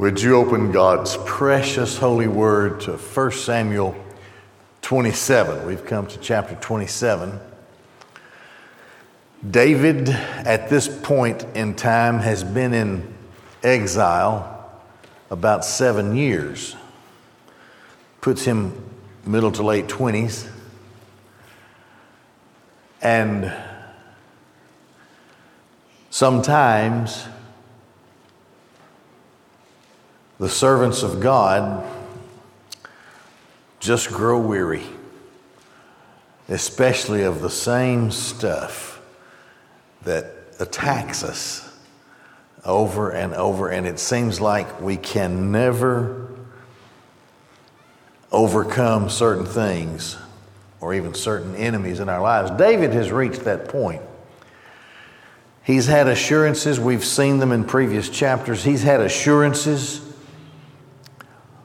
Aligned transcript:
Would 0.00 0.22
you 0.22 0.36
open 0.36 0.72
God's 0.72 1.18
precious 1.26 1.98
holy 1.98 2.26
word 2.26 2.80
to 2.80 2.92
1 2.92 3.32
Samuel 3.32 3.94
27? 4.80 5.66
We've 5.66 5.84
come 5.84 6.06
to 6.06 6.18
chapter 6.18 6.54
27. 6.54 7.38
David, 9.50 10.08
at 10.08 10.70
this 10.70 10.88
point 10.88 11.44
in 11.54 11.74
time, 11.74 12.20
has 12.20 12.42
been 12.42 12.72
in 12.72 13.12
exile 13.62 14.72
about 15.30 15.66
seven 15.66 16.16
years. 16.16 16.76
Puts 18.22 18.42
him 18.42 18.72
middle 19.26 19.52
to 19.52 19.62
late 19.62 19.86
20s. 19.86 20.48
And 23.02 23.52
sometimes 26.08 27.26
the 30.40 30.48
servants 30.48 31.02
of 31.02 31.20
God 31.20 31.86
just 33.78 34.08
grow 34.08 34.40
weary, 34.40 34.86
especially 36.48 37.22
of 37.24 37.42
the 37.42 37.50
same 37.50 38.10
stuff 38.10 39.02
that 40.02 40.32
attacks 40.58 41.22
us 41.22 41.78
over 42.64 43.10
and 43.10 43.34
over, 43.34 43.68
and 43.68 43.86
it 43.86 43.98
seems 43.98 44.40
like 44.40 44.80
we 44.80 44.96
can 44.96 45.52
never 45.52 46.30
overcome 48.32 49.10
certain 49.10 49.44
things 49.44 50.16
or 50.80 50.94
even 50.94 51.12
certain 51.12 51.54
enemies 51.54 52.00
in 52.00 52.08
our 52.08 52.22
lives. 52.22 52.50
David 52.52 52.94
has 52.94 53.12
reached 53.12 53.44
that 53.44 53.68
point. 53.68 54.00
He's 55.62 55.86
had 55.86 56.08
assurances, 56.08 56.80
we've 56.80 57.04
seen 57.04 57.40
them 57.40 57.52
in 57.52 57.64
previous 57.64 58.08
chapters. 58.08 58.64
He's 58.64 58.82
had 58.82 59.00
assurances 59.00 60.09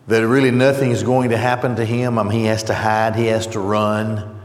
that 0.08 0.26
really 0.28 0.52
nothing 0.52 0.92
is 0.92 1.04
going 1.04 1.30
to 1.30 1.38
happen 1.38 1.76
to 1.78 1.86
him. 1.86 2.20
I 2.20 2.24
mean, 2.24 2.32
he 2.32 2.46
has 2.46 2.64
to 2.64 2.74
hide, 2.74 3.16
he 3.16 3.26
has 3.28 3.48
to 3.48 3.60
run. 3.60 4.40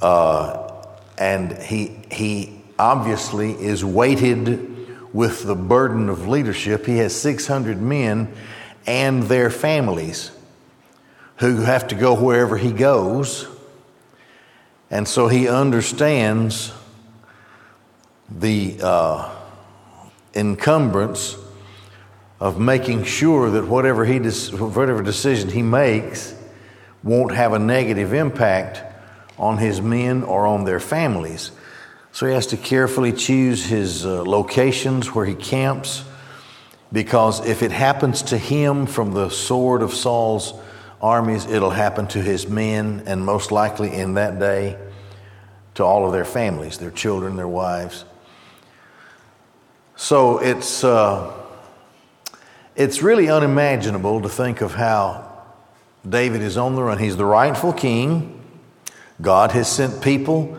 Uh, 0.00 0.72
and 1.18 1.52
he, 1.58 1.96
he 2.10 2.60
obviously 2.78 3.52
is 3.52 3.84
weighted 3.84 5.12
with 5.12 5.42
the 5.42 5.56
burden 5.56 6.08
of 6.08 6.28
leadership. 6.28 6.86
He 6.86 6.98
has 6.98 7.18
600 7.20 7.80
men 7.80 8.32
and 8.86 9.24
their 9.24 9.50
families 9.50 10.30
who 11.36 11.56
have 11.62 11.88
to 11.88 11.94
go 11.94 12.14
wherever 12.14 12.56
he 12.56 12.72
goes. 12.72 13.46
And 14.90 15.06
so 15.06 15.28
he 15.28 15.48
understands 15.48 16.72
the 18.30 18.78
uh, 18.82 19.34
encumbrance 20.34 21.36
of 22.40 22.58
making 22.60 23.04
sure 23.04 23.50
that 23.50 23.66
whatever, 23.66 24.04
he 24.04 24.18
whatever 24.18 25.02
decision 25.02 25.50
he 25.50 25.62
makes 25.62 26.34
won't 27.02 27.32
have 27.32 27.52
a 27.52 27.58
negative 27.58 28.12
impact 28.12 28.82
on 29.38 29.58
his 29.58 29.80
men 29.80 30.22
or 30.22 30.46
on 30.46 30.64
their 30.64 30.80
families. 30.80 31.50
So 32.12 32.26
he 32.26 32.32
has 32.34 32.46
to 32.48 32.56
carefully 32.56 33.12
choose 33.12 33.64
his 33.66 34.04
uh, 34.04 34.22
locations 34.22 35.14
where 35.14 35.26
he 35.26 35.34
camps 35.34 36.04
because 36.92 37.46
if 37.46 37.62
it 37.62 37.70
happens 37.70 38.22
to 38.22 38.38
him 38.38 38.86
from 38.86 39.12
the 39.12 39.28
sword 39.28 39.82
of 39.82 39.92
Saul's 39.92 40.54
armies, 41.02 41.44
it'll 41.44 41.70
happen 41.70 42.06
to 42.08 42.22
his 42.22 42.48
men 42.48 43.02
and 43.06 43.24
most 43.24 43.52
likely 43.52 43.92
in 43.92 44.14
that 44.14 44.38
day 44.38 44.78
to 45.74 45.84
all 45.84 46.06
of 46.06 46.12
their 46.12 46.24
families, 46.24 46.78
their 46.78 46.90
children, 46.90 47.36
their 47.36 47.48
wives. 47.48 48.04
So 49.96 50.38
it's. 50.38 50.84
Uh, 50.84 51.46
it's 52.78 53.02
really 53.02 53.28
unimaginable 53.28 54.22
to 54.22 54.28
think 54.28 54.60
of 54.60 54.72
how 54.72 55.28
David 56.08 56.42
is 56.42 56.56
on 56.56 56.76
the 56.76 56.82
run. 56.84 56.98
He's 56.98 57.16
the 57.16 57.24
rightful 57.24 57.72
king. 57.72 58.40
God 59.20 59.50
has 59.50 59.68
sent 59.70 60.00
people 60.00 60.56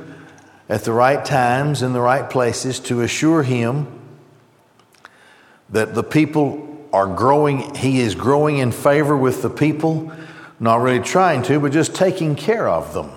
at 0.68 0.84
the 0.84 0.92
right 0.92 1.24
times 1.24 1.82
in 1.82 1.94
the 1.94 2.02
right 2.02 2.30
places 2.30 2.82
to 2.82 3.02
assure 3.02 3.42
him 3.42 3.88
that 5.70 5.96
the 5.96 6.04
people 6.04 6.90
are 6.92 7.08
growing, 7.08 7.74
he 7.76 8.02
is 8.02 8.16
growing 8.16 8.58
in 8.58 8.74
favor 8.74 9.16
with 9.16 9.42
the 9.42 9.50
people, 9.50 10.12
not 10.60 10.82
really 10.82 11.00
trying 11.00 11.42
to, 11.44 11.58
but 11.62 11.72
just 11.72 11.96
taking 11.96 12.36
care 12.36 12.68
of 12.68 12.94
them, 12.94 13.12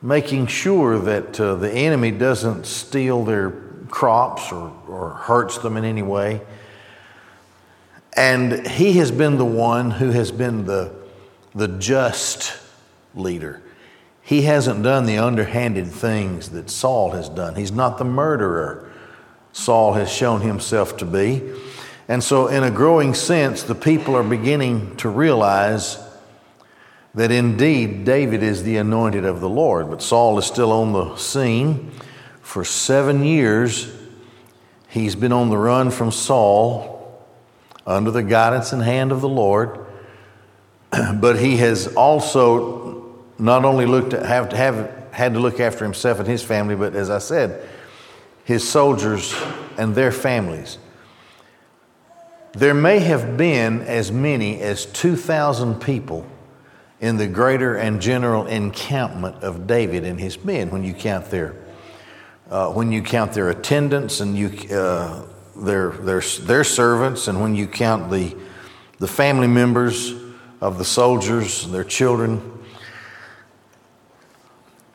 making 0.00 0.46
sure 0.46 0.98
that 0.98 1.38
uh, 1.38 1.56
the 1.56 1.70
enemy 1.70 2.10
doesn't 2.10 2.64
steal 2.64 3.26
their 3.26 3.50
crops 3.90 4.50
or, 4.50 4.72
or 4.88 5.10
hurts 5.10 5.58
them 5.58 5.76
in 5.76 5.84
any 5.84 6.02
way. 6.02 6.40
And 8.18 8.66
he 8.66 8.94
has 8.94 9.12
been 9.12 9.38
the 9.38 9.44
one 9.44 9.92
who 9.92 10.10
has 10.10 10.32
been 10.32 10.64
the, 10.64 10.92
the 11.54 11.68
just 11.68 12.52
leader. 13.14 13.62
He 14.22 14.42
hasn't 14.42 14.82
done 14.82 15.06
the 15.06 15.18
underhanded 15.18 15.86
things 15.86 16.48
that 16.48 16.68
Saul 16.68 17.12
has 17.12 17.28
done. 17.28 17.54
He's 17.54 17.70
not 17.70 17.96
the 17.96 18.04
murderer 18.04 18.90
Saul 19.52 19.92
has 19.92 20.12
shown 20.12 20.40
himself 20.40 20.96
to 20.96 21.04
be. 21.04 21.48
And 22.08 22.24
so, 22.24 22.48
in 22.48 22.64
a 22.64 22.72
growing 22.72 23.14
sense, 23.14 23.62
the 23.62 23.76
people 23.76 24.16
are 24.16 24.24
beginning 24.24 24.96
to 24.96 25.08
realize 25.08 25.96
that 27.14 27.30
indeed 27.30 28.04
David 28.04 28.42
is 28.42 28.64
the 28.64 28.78
anointed 28.78 29.24
of 29.24 29.40
the 29.40 29.48
Lord. 29.48 29.90
But 29.90 30.02
Saul 30.02 30.38
is 30.38 30.44
still 30.44 30.72
on 30.72 30.92
the 30.92 31.14
scene. 31.14 31.92
For 32.42 32.64
seven 32.64 33.22
years, 33.22 33.92
he's 34.88 35.14
been 35.14 35.32
on 35.32 35.50
the 35.50 35.58
run 35.58 35.92
from 35.92 36.10
Saul 36.10 36.97
under 37.88 38.10
the 38.10 38.22
guidance 38.22 38.72
and 38.72 38.82
hand 38.82 39.10
of 39.10 39.20
the 39.20 39.28
Lord. 39.28 39.86
but 41.14 41.38
he 41.38 41.56
has 41.56 41.88
also 41.94 43.16
not 43.38 43.64
only 43.64 43.86
looked 43.86 44.12
at, 44.14 44.24
have, 44.26 44.52
have 44.52 45.08
had 45.12 45.34
to 45.34 45.40
look 45.40 45.60
after 45.60 45.84
himself 45.84 46.18
and 46.18 46.28
his 46.28 46.42
family, 46.42 46.74
but 46.74 46.94
as 46.94 47.10
I 47.10 47.18
said, 47.18 47.66
his 48.44 48.68
soldiers 48.68 49.34
and 49.76 49.94
their 49.94 50.12
families. 50.12 50.78
There 52.52 52.74
may 52.74 53.00
have 53.00 53.36
been 53.36 53.82
as 53.82 54.10
many 54.10 54.60
as 54.60 54.86
2,000 54.86 55.80
people 55.80 56.26
in 57.00 57.16
the 57.16 57.26
greater 57.26 57.76
and 57.76 58.00
general 58.00 58.46
encampment 58.46 59.36
of 59.42 59.66
David 59.66 60.04
and 60.04 60.18
his 60.18 60.42
men 60.44 60.70
when 60.70 60.82
you 60.82 60.94
count 60.94 61.26
their, 61.26 61.54
uh, 62.50 62.72
when 62.72 62.90
you 62.90 63.02
count 63.02 63.34
their 63.34 63.50
attendants 63.50 64.20
and 64.20 64.36
you, 64.36 64.48
uh, 64.76 65.22
their, 65.58 65.90
their, 65.90 66.20
their 66.20 66.64
servants, 66.64 67.28
and 67.28 67.40
when 67.40 67.54
you 67.54 67.66
count 67.66 68.10
the, 68.10 68.36
the 68.98 69.08
family 69.08 69.46
members 69.46 70.14
of 70.60 70.78
the 70.78 70.84
soldiers, 70.84 71.64
and 71.64 71.74
their 71.74 71.84
children. 71.84 72.40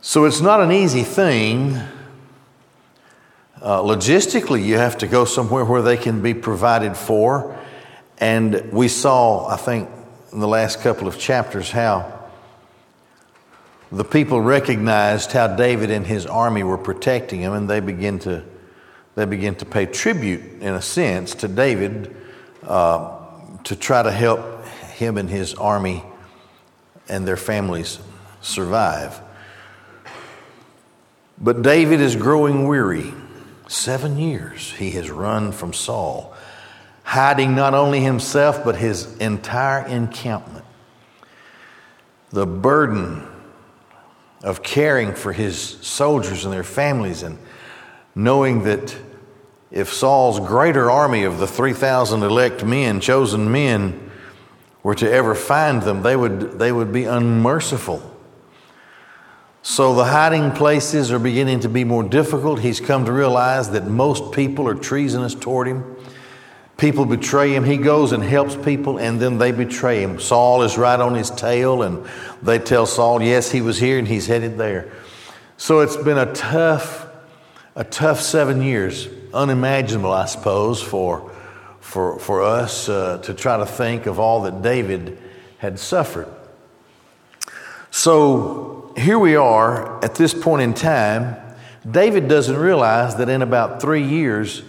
So 0.01 0.25
it's 0.25 0.41
not 0.41 0.59
an 0.59 0.71
easy 0.71 1.03
thing. 1.03 1.77
Uh, 3.61 3.81
logistically, 3.81 4.65
you 4.65 4.75
have 4.75 4.97
to 4.97 5.07
go 5.07 5.23
somewhere 5.23 5.63
where 5.63 5.81
they 5.81 5.95
can 5.95 6.21
be 6.21 6.33
provided 6.33 6.97
for. 6.97 7.57
And 8.17 8.71
we 8.73 8.89
saw, 8.89 9.47
I 9.47 9.55
think, 9.55 9.89
in 10.33 10.39
the 10.39 10.47
last 10.47 10.81
couple 10.81 11.07
of 11.07 11.17
chapters, 11.17 11.71
how 11.71 12.29
the 13.91 14.03
people 14.03 14.41
recognized 14.41 15.31
how 15.31 15.55
David 15.55 15.91
and 15.91 16.05
his 16.05 16.25
army 16.25 16.63
were 16.63 16.77
protecting 16.77 17.39
him, 17.39 17.53
and 17.53 17.69
they 17.69 17.79
begin 17.79 18.19
to 18.19 18.43
they 19.15 19.25
begin 19.25 19.55
to 19.55 19.65
pay 19.65 19.85
tribute, 19.85 20.61
in 20.61 20.73
a 20.73 20.81
sense, 20.81 21.35
to 21.35 21.47
David 21.47 22.15
uh, 22.63 23.19
to 23.63 23.75
try 23.75 24.01
to 24.01 24.11
help 24.11 24.65
him 24.93 25.17
and 25.17 25.29
his 25.29 25.53
army 25.53 26.03
and 27.09 27.27
their 27.27 27.37
families 27.37 27.99
survive. 28.41 29.19
But 31.37 31.61
David 31.61 31.99
is 31.99 32.15
growing 32.15 32.67
weary. 32.67 33.13
Seven 33.67 34.17
years 34.17 34.71
he 34.71 34.91
has 34.91 35.09
run 35.09 35.51
from 35.51 35.73
Saul, 35.73 36.33
hiding 37.03 37.55
not 37.55 37.73
only 37.73 38.01
himself, 38.01 38.63
but 38.63 38.75
his 38.75 39.17
entire 39.17 39.85
encampment. 39.87 40.65
The 42.31 42.45
burden 42.45 43.27
of 44.43 44.63
caring 44.63 45.13
for 45.13 45.31
his 45.31 45.57
soldiers 45.57 46.45
and 46.45 46.53
their 46.53 46.63
families 46.63 47.23
and 47.23 47.37
knowing 48.15 48.63
that 48.63 48.95
if 49.73 49.91
Saul's 49.91 50.39
greater 50.39 50.89
army 50.89 51.23
of 51.23 51.39
the 51.39 51.47
3,000 51.47 52.23
elect 52.23 52.63
men, 52.63 53.01
chosen 53.01 53.51
men, 53.51 54.11
were 54.83 54.95
to 54.95 55.11
ever 55.11 55.33
find 55.33 55.81
them, 55.81 56.03
they 56.03 56.15
would, 56.15 56.59
they 56.59 56.71
would 56.71 56.93
be 56.93 57.05
unmerciful. 57.05 58.11
So 59.63 59.95
the 59.95 60.05
hiding 60.05 60.51
places 60.51 61.11
are 61.11 61.19
beginning 61.19 61.61
to 61.61 61.69
be 61.69 61.83
more 61.83 62.03
difficult. 62.03 62.59
He's 62.59 62.79
come 62.79 63.05
to 63.05 63.11
realize 63.11 63.71
that 63.71 63.87
most 63.87 64.31
people 64.31 64.67
are 64.67 64.75
treasonous 64.75 65.33
toward 65.33 65.67
him. 65.67 65.95
People 66.77 67.05
betray 67.05 67.55
him. 67.55 67.63
He 67.63 67.77
goes 67.77 68.11
and 68.11 68.23
helps 68.23 68.55
people, 68.55 68.99
and 68.99 69.19
then 69.19 69.37
they 69.39 69.51
betray 69.51 70.01
him. 70.01 70.19
Saul 70.19 70.61
is 70.61 70.77
right 70.77 70.99
on 70.99 71.15
his 71.15 71.31
tail, 71.31 71.81
and 71.81 72.05
they 72.41 72.59
tell 72.59 72.85
Saul, 72.85 73.23
yes, 73.23 73.51
he 73.51 73.61
was 73.61 73.79
here 73.79 73.97
and 73.97 74.07
he's 74.07 74.27
headed 74.27 74.57
there. 74.57 74.91
So 75.57 75.79
it's 75.79 75.97
been 75.97 76.17
a 76.17 76.31
tough 76.33 77.07
a 77.75 77.83
tough 77.83 78.21
seven 78.21 78.61
years, 78.61 79.07
unimaginable, 79.33 80.11
I 80.11 80.25
suppose, 80.25 80.81
for, 80.81 81.31
for, 81.79 82.19
for 82.19 82.41
us 82.41 82.87
uh, 82.87 83.17
to 83.19 83.33
try 83.33 83.57
to 83.57 83.65
think 83.65 84.05
of 84.05 84.19
all 84.19 84.43
that 84.43 84.61
David 84.61 85.17
had 85.57 85.79
suffered. 85.79 86.27
So 87.91 88.93
here 88.97 89.19
we 89.19 89.35
are 89.35 90.03
at 90.03 90.15
this 90.15 90.33
point 90.33 90.61
in 90.61 90.73
time. 90.73 91.35
David 91.89 92.27
doesn't 92.27 92.57
realize 92.57 93.15
that 93.17 93.29
in 93.29 93.41
about 93.41 93.81
three 93.81 94.03
years, 94.03 94.63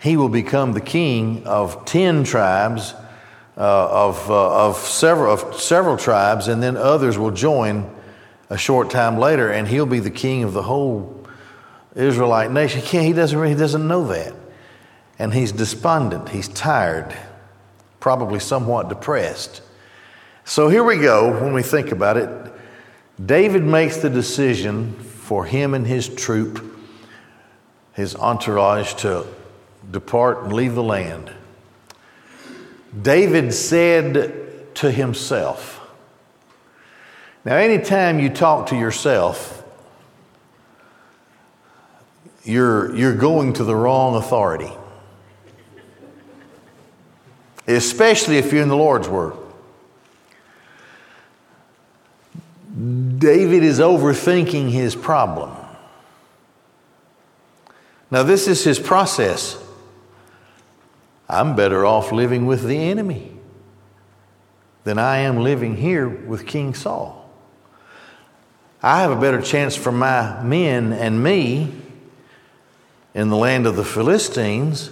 he 0.00 0.16
will 0.16 0.28
become 0.28 0.72
the 0.72 0.80
king 0.80 1.46
of 1.46 1.84
10 1.84 2.24
tribes, 2.24 2.92
uh, 3.56 4.08
of, 4.08 4.30
uh, 4.30 4.68
of, 4.68 4.76
several, 4.76 5.32
of 5.32 5.60
several 5.60 5.96
tribes, 5.96 6.48
and 6.48 6.62
then 6.62 6.76
others 6.76 7.16
will 7.16 7.30
join 7.30 7.90
a 8.50 8.58
short 8.58 8.90
time 8.90 9.18
later, 9.18 9.50
and 9.50 9.66
he'll 9.66 9.86
be 9.86 10.00
the 10.00 10.10
king 10.10 10.44
of 10.44 10.52
the 10.52 10.62
whole 10.62 11.15
Israelite 11.96 12.52
nation. 12.52 12.80
He 12.80 13.12
doesn't, 13.12 13.44
he 13.44 13.54
doesn't 13.54 13.88
know 13.88 14.06
that. 14.08 14.34
And 15.18 15.32
he's 15.32 15.50
despondent, 15.50 16.28
he's 16.28 16.48
tired, 16.48 17.16
probably 18.00 18.38
somewhat 18.38 18.88
depressed. 18.88 19.62
So 20.44 20.68
here 20.68 20.84
we 20.84 20.98
go 20.98 21.42
when 21.42 21.54
we 21.54 21.62
think 21.62 21.90
about 21.90 22.16
it. 22.18 22.28
David 23.24 23.64
makes 23.64 23.96
the 23.96 24.10
decision 24.10 24.92
for 24.92 25.46
him 25.46 25.72
and 25.72 25.86
his 25.86 26.08
troop, 26.08 26.62
his 27.94 28.14
entourage, 28.14 28.92
to 28.94 29.26
depart 29.90 30.44
and 30.44 30.52
leave 30.52 30.74
the 30.74 30.82
land. 30.82 31.32
David 33.00 33.54
said 33.54 34.74
to 34.76 34.90
himself, 34.90 35.80
Now, 37.44 37.56
anytime 37.56 38.20
you 38.20 38.28
talk 38.28 38.68
to 38.68 38.76
yourself, 38.76 39.55
you're, 42.46 42.94
you're 42.94 43.14
going 43.14 43.52
to 43.54 43.64
the 43.64 43.74
wrong 43.74 44.14
authority, 44.14 44.70
especially 47.66 48.38
if 48.38 48.52
you're 48.52 48.62
in 48.62 48.68
the 48.68 48.76
Lord's 48.76 49.08
Word. 49.08 49.34
David 53.18 53.64
is 53.64 53.80
overthinking 53.80 54.70
his 54.70 54.94
problem. 54.94 55.56
Now, 58.10 58.22
this 58.22 58.46
is 58.46 58.62
his 58.62 58.78
process. 58.78 59.58
I'm 61.28 61.56
better 61.56 61.84
off 61.84 62.12
living 62.12 62.46
with 62.46 62.64
the 62.64 62.76
enemy 62.76 63.32
than 64.84 64.98
I 64.98 65.18
am 65.18 65.38
living 65.38 65.76
here 65.76 66.08
with 66.08 66.46
King 66.46 66.74
Saul. 66.74 67.28
I 68.80 69.00
have 69.00 69.10
a 69.10 69.20
better 69.20 69.42
chance 69.42 69.74
for 69.74 69.90
my 69.90 70.40
men 70.44 70.92
and 70.92 71.20
me 71.20 71.72
in 73.16 73.30
the 73.30 73.36
land 73.36 73.66
of 73.66 73.76
the 73.76 73.84
Philistines 73.84 74.90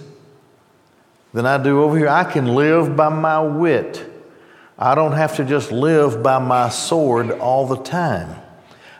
than 1.31 1.45
I 1.45 1.61
do 1.61 1.83
over 1.83 1.95
here. 1.95 2.09
I 2.09 2.23
can 2.23 2.55
live 2.55 2.95
by 2.95 3.09
my 3.09 3.39
wit. 3.39 4.03
I 4.79 4.95
don't 4.95 5.11
have 5.11 5.35
to 5.35 5.45
just 5.45 5.71
live 5.71 6.23
by 6.23 6.39
my 6.39 6.69
sword 6.69 7.29
all 7.29 7.67
the 7.67 7.83
time. 7.83 8.41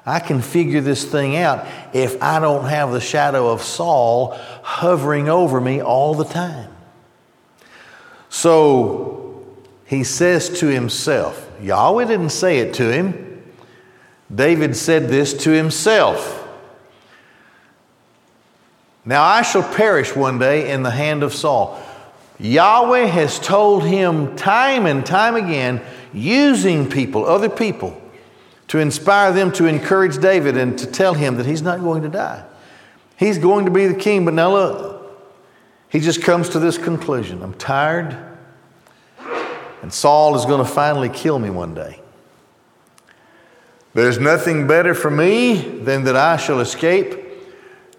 I 0.05 0.19
can 0.19 0.43
figure 0.43 0.79
this 0.79 1.03
thing 1.03 1.37
out 1.37 1.65
if 1.91 2.21
I 2.21 2.39
don't 2.39 2.65
have 2.65 2.91
the 2.91 3.01
shadow 3.01 3.51
of 3.51 3.63
Saul 3.63 4.37
hovering 4.61 5.27
over 5.27 5.59
me 5.59 5.81
all 5.81 6.13
the 6.13 6.25
time. 6.25 6.69
So 8.29 9.43
he 9.85 10.03
says 10.03 10.59
to 10.59 10.67
himself, 10.67 11.49
Yahweh 11.59 12.05
didn't 12.05 12.29
say 12.29 12.59
it 12.59 12.75
to 12.75 12.93
him. 12.93 13.43
David 14.33 14.75
said 14.75 15.09
this 15.09 15.33
to 15.45 15.49
himself. 15.49 16.44
Now 19.05 19.23
I 19.23 19.43
shall 19.43 19.63
perish 19.63 20.15
one 20.15 20.39
day 20.39 20.71
in 20.71 20.81
the 20.81 20.91
hand 20.91 21.21
of 21.21 21.33
Saul. 21.33 21.81
Yahweh 22.39 23.05
has 23.05 23.39
told 23.39 23.83
him 23.83 24.35
time 24.35 24.85
and 24.85 25.05
time 25.05 25.35
again, 25.35 25.81
using 26.11 26.89
people, 26.89 27.25
other 27.25 27.49
people, 27.49 28.01
to 28.67 28.79
inspire 28.79 29.31
them 29.31 29.51
to 29.53 29.67
encourage 29.67 30.17
David 30.17 30.57
and 30.57 30.77
to 30.79 30.87
tell 30.87 31.13
him 31.13 31.37
that 31.37 31.45
he's 31.45 31.61
not 31.61 31.81
going 31.81 32.01
to 32.01 32.09
die. 32.09 32.43
He's 33.17 33.37
going 33.37 33.65
to 33.65 33.71
be 33.71 33.85
the 33.87 33.95
king, 33.95 34.25
but 34.25 34.33
now 34.33 34.51
look, 34.51 34.95
he 35.87 35.99
just 35.99 36.21
comes 36.23 36.49
to 36.49 36.59
this 36.59 36.77
conclusion 36.77 37.41
I'm 37.41 37.53
tired, 37.53 38.17
and 39.81 39.93
Saul 39.93 40.35
is 40.35 40.45
going 40.45 40.65
to 40.65 40.69
finally 40.69 41.09
kill 41.09 41.39
me 41.39 41.49
one 41.49 41.73
day. 41.73 42.01
There's 43.93 44.19
nothing 44.19 44.67
better 44.67 44.93
for 44.93 45.09
me 45.09 45.55
than 45.55 46.03
that 46.03 46.17
I 46.17 46.35
shall 46.35 46.59
escape 46.59 47.24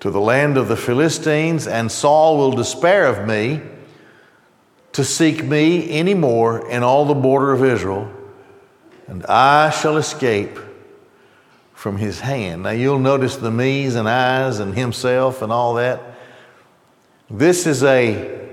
to 0.01 0.11
the 0.11 0.21
land 0.21 0.57
of 0.57 0.69
the 0.69 0.77
Philistines, 0.77 1.67
and 1.67 1.91
Saul 1.91 2.39
will 2.39 2.53
despair 2.53 3.07
of 3.07 3.27
me 3.27 3.63
to 4.93 5.05
seek 5.05 5.45
me 5.45 5.91
any 5.91 6.15
more 6.15 6.69
in 6.69 6.83
all 6.83 7.05
the 7.05 7.15
border 7.15 7.53
of 7.53 7.65
Israel, 7.65 8.11
and 9.07 9.25
I 9.27 9.71
shall 9.71 9.97
escape 9.97 10.59
from 11.75 11.99
his 11.99 12.21
hand. 12.21 12.63
Now 12.63 12.71
you'll 12.71 12.99
notice 12.99 13.37
the 13.37 13.51
me's 13.51 13.95
and 13.95 14.09
I's 14.09 14.59
and 14.59 14.75
himself 14.75 15.43
and 15.43 15.53
all 15.53 15.75
that. 15.75 16.03
This 17.31 17.67
is 17.67 17.83
a 17.83 18.45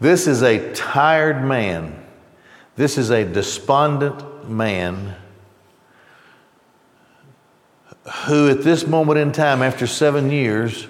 this 0.00 0.26
is 0.26 0.42
a 0.42 0.72
tired 0.72 1.44
man. 1.44 2.04
This 2.76 2.98
is 2.98 3.10
a 3.10 3.24
despondent 3.24 4.48
man 4.48 5.14
who, 8.26 8.48
at 8.50 8.62
this 8.62 8.86
moment 8.86 9.18
in 9.18 9.32
time, 9.32 9.62
after 9.62 9.86
seven 9.86 10.30
years, 10.30 10.86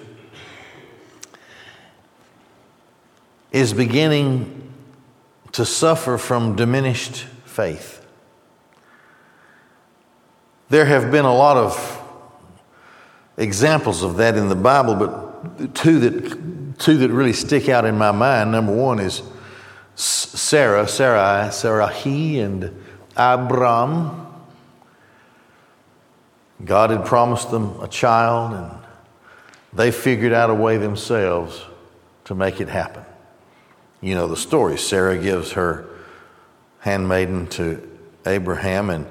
is 3.51 3.73
beginning 3.73 4.73
to 5.53 5.65
suffer 5.65 6.17
from 6.17 6.55
diminished 6.57 7.25
faith. 7.45 8.05
There 10.67 10.85
have 10.85 11.11
been 11.11 11.25
a 11.25 11.33
lot 11.33 11.55
of 11.55 12.01
examples 13.37 14.03
of 14.03 14.17
that 14.17 14.35
in 14.35 14.49
the 14.49 14.55
Bible, 14.55 14.95
but 14.95 15.73
two 15.73 15.99
that, 15.99 16.79
two 16.79 16.97
that 16.97 17.11
really 17.11 17.31
stick 17.31 17.69
out 17.69 17.85
in 17.85 17.97
my 17.97 18.11
mind. 18.11 18.51
Number 18.51 18.75
one 18.75 18.99
is 18.99 19.21
Sarah, 19.95 20.87
Sarai, 20.87 21.49
Sarahi, 21.49 22.39
and 22.39 22.83
Abram. 23.15 24.24
God 26.63 26.89
had 26.89 27.05
promised 27.05 27.51
them 27.51 27.79
a 27.81 27.87
child, 27.87 28.53
and 28.53 28.71
they 29.73 29.91
figured 29.91 30.31
out 30.31 30.49
a 30.49 30.53
way 30.53 30.77
themselves 30.77 31.63
to 32.25 32.35
make 32.35 32.61
it 32.61 32.69
happen. 32.69 33.03
You 34.01 34.15
know 34.15 34.27
the 34.27 34.37
story. 34.37 34.77
Sarah 34.77 35.17
gives 35.17 35.53
her 35.53 35.85
handmaiden 36.79 37.47
to 37.47 37.97
Abraham, 38.25 38.89
and 38.89 39.05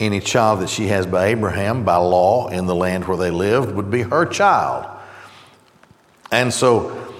any 0.00 0.20
child 0.20 0.60
that 0.60 0.70
she 0.70 0.86
has 0.86 1.06
by 1.06 1.26
Abraham, 1.26 1.84
by 1.84 1.96
law, 1.96 2.48
in 2.48 2.66
the 2.66 2.74
land 2.74 3.06
where 3.06 3.16
they 3.16 3.30
lived, 3.30 3.74
would 3.74 3.90
be 3.90 4.02
her 4.02 4.24
child. 4.24 4.86
And 6.30 6.52
so, 6.52 7.14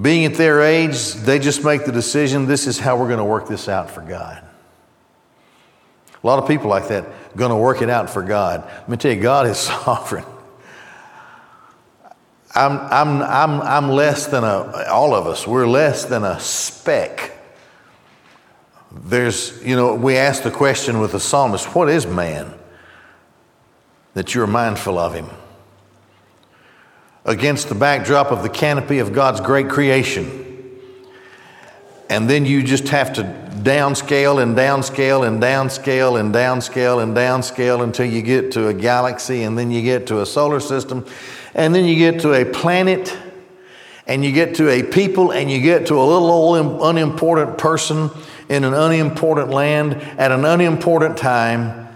being 0.00 0.24
at 0.24 0.34
their 0.34 0.62
age, 0.62 1.12
they 1.14 1.38
just 1.38 1.64
make 1.64 1.84
the 1.84 1.92
decision 1.92 2.46
this 2.46 2.66
is 2.66 2.78
how 2.78 2.96
we're 2.96 3.08
going 3.08 3.18
to 3.18 3.24
work 3.24 3.48
this 3.48 3.68
out 3.68 3.90
for 3.90 4.00
God. 4.00 4.42
A 6.22 6.26
lot 6.26 6.38
of 6.38 6.46
people 6.46 6.68
like 6.68 6.88
that 6.88 7.06
going 7.36 7.50
to 7.50 7.56
work 7.56 7.82
it 7.82 7.90
out 7.90 8.08
for 8.08 8.22
God. 8.22 8.64
Let 8.64 8.88
me 8.88 8.96
tell 8.96 9.12
you, 9.12 9.20
God 9.20 9.46
is 9.46 9.58
sovereign. 9.58 10.24
I'm, 12.54 12.78
I'm, 12.78 13.22
I'm, 13.22 13.62
I'm 13.62 13.90
less 13.90 14.26
than 14.26 14.44
a, 14.44 14.86
all 14.90 15.14
of 15.14 15.26
us, 15.26 15.46
we're 15.46 15.66
less 15.66 16.04
than 16.04 16.22
a 16.22 16.38
speck. 16.38 17.32
There's, 18.92 19.62
you 19.64 19.74
know, 19.74 19.94
we 19.94 20.16
ask 20.16 20.42
the 20.42 20.50
question 20.50 21.00
with 21.00 21.12
the 21.12 21.20
psalmist 21.20 21.74
what 21.74 21.88
is 21.88 22.06
man 22.06 22.52
that 24.12 24.34
you're 24.34 24.46
mindful 24.46 24.98
of 24.98 25.14
him? 25.14 25.30
Against 27.24 27.70
the 27.70 27.74
backdrop 27.74 28.30
of 28.30 28.42
the 28.42 28.50
canopy 28.50 28.98
of 28.98 29.14
God's 29.14 29.40
great 29.40 29.70
creation. 29.70 30.78
And 32.10 32.28
then 32.28 32.44
you 32.44 32.62
just 32.62 32.88
have 32.88 33.14
to 33.14 33.41
downscale 33.64 34.42
and 34.42 34.56
downscale 34.56 35.26
and 35.26 35.42
downscale 35.42 36.18
and 36.18 36.34
downscale 36.34 37.02
and 37.02 37.16
downscale 37.16 37.82
until 37.82 38.06
you 38.06 38.22
get 38.22 38.52
to 38.52 38.68
a 38.68 38.74
galaxy 38.74 39.42
and 39.42 39.58
then 39.58 39.70
you 39.70 39.82
get 39.82 40.06
to 40.08 40.20
a 40.20 40.26
solar 40.26 40.60
system 40.60 41.04
and 41.54 41.74
then 41.74 41.84
you 41.84 41.96
get 41.96 42.20
to 42.22 42.32
a 42.32 42.44
planet, 42.44 43.16
and 44.06 44.24
you 44.24 44.32
get 44.32 44.56
to 44.56 44.68
a 44.68 44.82
people, 44.82 45.32
and 45.32 45.50
you 45.50 45.60
get 45.60 45.86
to 45.86 45.94
a 45.94 46.04
little 46.04 46.30
old 46.30 46.82
unimportant 46.82 47.58
person 47.58 48.10
in 48.48 48.64
an 48.64 48.74
unimportant 48.74 49.50
land 49.50 49.94
at 49.94 50.32
an 50.32 50.44
unimportant 50.44 51.16
time 51.16 51.88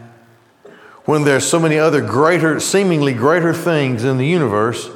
when 1.05 1.25
there's 1.25 1.45
so 1.47 1.59
many 1.59 1.79
other 1.79 2.01
greater, 2.01 2.61
seemingly 2.61 3.15
greater 3.15 3.55
things 3.55 4.05
in 4.05 4.19
the 4.19 4.27
universe. 4.27 4.89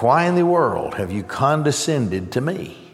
Why 0.00 0.26
in 0.26 0.34
the 0.34 0.44
world 0.44 0.94
have 0.94 1.10
you 1.10 1.22
condescended 1.22 2.32
to 2.32 2.40
me? 2.40 2.85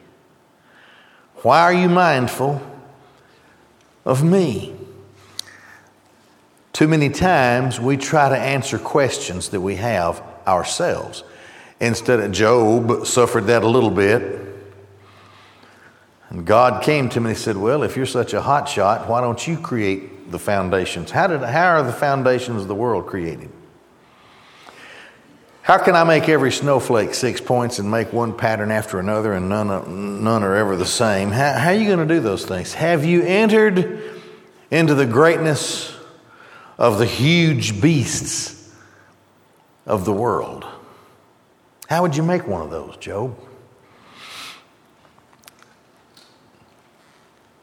Why 1.43 1.61
are 1.63 1.75
you 1.75 1.89
mindful 1.89 2.63
of 4.05 4.23
me? 4.23 4.77
Too 6.73 6.89
many 6.89 7.11
times 7.11 7.81
we 7.81 7.97
try 7.97 8.29
to 8.29 8.37
answer 8.37 8.79
questions 8.79 9.51
that 9.51 9.61
we 9.61 9.77
have 9.77 10.23
ourselves. 10.47 11.25
Instead 11.81 12.21
of 12.21 12.33
Job 12.33 13.07
suffered 13.07 13.47
that 13.47 13.63
a 13.63 13.69
little 13.69 13.91
bit. 13.91 14.41
And 16.31 16.47
God 16.47 16.83
came 16.83 17.09
to 17.11 17.21
me 17.21 17.31
and 17.31 17.39
said, 17.39 17.57
Well, 17.57 17.83
if 17.83 17.97
you're 17.97 18.07
such 18.07 18.33
a 18.33 18.41
hot 18.41 18.69
shot, 18.69 19.09
why 19.09 19.21
don't 19.21 19.47
you 19.47 19.59
create 19.59 20.31
the 20.31 20.39
foundations? 20.39 21.11
How, 21.11 21.27
did, 21.27 21.43
how 21.43 21.75
are 21.75 21.83
the 21.83 21.93
foundations 21.93 22.63
of 22.63 22.69
the 22.69 22.75
world 22.75 23.07
created? 23.07 23.51
How 25.63 25.79
can 25.79 25.95
I 25.95 26.03
make 26.03 26.29
every 26.29 26.51
snowflake 26.51 27.15
six 27.15 27.41
points 27.41 27.79
and 27.79 27.89
make 27.89 28.13
one 28.13 28.37
pattern 28.37 28.73
after 28.73 28.99
another 28.99 29.33
and 29.33 29.49
none, 29.49 30.25
none 30.25 30.43
are 30.43 30.57
ever 30.57 30.75
the 30.75 30.85
same? 30.85 31.31
How, 31.31 31.53
how 31.53 31.71
are 31.71 31.75
you 31.75 31.87
going 31.87 32.07
to 32.07 32.15
do 32.15 32.21
those 32.21 32.45
things? 32.45 32.75
Have 32.75 33.05
you 33.05 33.23
entered 33.23 34.21
into 34.73 34.97
the 34.97 35.07
greatness 35.07 35.97
of 36.79 36.99
the 36.99 37.07
huge 37.07 37.81
beasts 37.81 38.75
of 39.87 40.05
the 40.05 40.13
world? 40.13 40.67
How 41.89 42.03
would 42.03 42.17
you 42.17 42.25
make 42.25 42.45
one 42.49 42.63
of 42.63 42.71
those, 42.71 42.97
Job? 42.97 43.39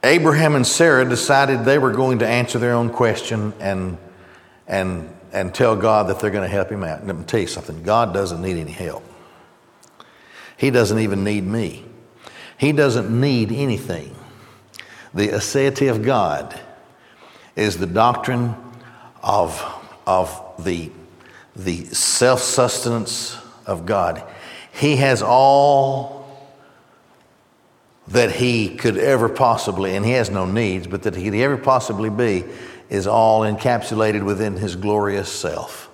Abraham 0.03 0.55
and 0.55 0.65
Sarah 0.65 1.03
decided 1.03 1.65
they 1.65 1.77
were 1.77 1.91
going 1.91 2.19
to 2.19 2.27
answer 2.27 2.59
their 2.59 2.73
own 2.73 2.91
question 2.91 3.53
and, 3.59 3.97
and 4.67 5.13
and 5.31 5.53
tell 5.53 5.75
God 5.75 6.07
that 6.07 6.19
they're 6.19 6.31
going 6.31 6.47
to 6.47 6.53
help 6.53 6.69
him 6.69 6.83
out. 6.83 7.05
Let 7.05 7.15
me 7.15 7.23
tell 7.23 7.39
you 7.39 7.47
something 7.47 7.83
God 7.83 8.13
doesn't 8.13 8.41
need 8.41 8.57
any 8.57 8.71
help. 8.71 9.03
He 10.57 10.71
doesn't 10.71 10.99
even 10.99 11.23
need 11.23 11.45
me. 11.45 11.85
He 12.57 12.71
doesn't 12.73 13.09
need 13.09 13.51
anything. 13.51 14.15
The 15.13 15.29
aseity 15.29 15.89
of 15.89 16.03
God 16.03 16.59
is 17.55 17.77
the 17.77 17.87
doctrine 17.87 18.55
of, 19.23 19.63
of 20.05 20.63
the, 20.63 20.91
the 21.55 21.85
self 21.85 22.41
sustenance 22.41 23.37
of 23.65 23.85
God. 23.85 24.23
He 24.73 24.97
has 24.97 25.21
all 25.21 26.19
that 28.09 28.31
he 28.31 28.75
could 28.75 28.97
ever 28.97 29.29
possibly, 29.29 29.95
and 29.95 30.05
he 30.05 30.11
has 30.13 30.29
no 30.29 30.45
needs, 30.45 30.87
but 30.87 31.03
that 31.03 31.15
he 31.15 31.25
could 31.25 31.35
ever 31.35 31.57
possibly 31.57 32.09
be 32.09 32.43
is 32.89 33.05
all 33.05 33.41
encapsulated 33.41 34.23
within 34.23 34.57
his 34.57 34.75
glorious 34.75 35.31
self. 35.31 35.89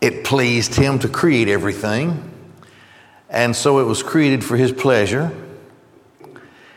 It 0.00 0.24
pleased 0.24 0.74
him 0.74 0.98
to 1.00 1.08
create 1.08 1.48
everything, 1.48 2.32
and 3.28 3.54
so 3.54 3.78
it 3.78 3.84
was 3.84 4.02
created 4.02 4.44
for 4.44 4.56
his 4.56 4.72
pleasure. 4.72 5.32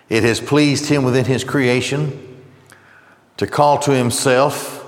It 0.10 0.24
has 0.24 0.40
pleased 0.40 0.88
him 0.88 1.04
within 1.04 1.26
his 1.26 1.44
creation 1.44 2.42
to 3.38 3.48
call 3.48 3.78
to 3.80 3.92
himself 3.92 4.86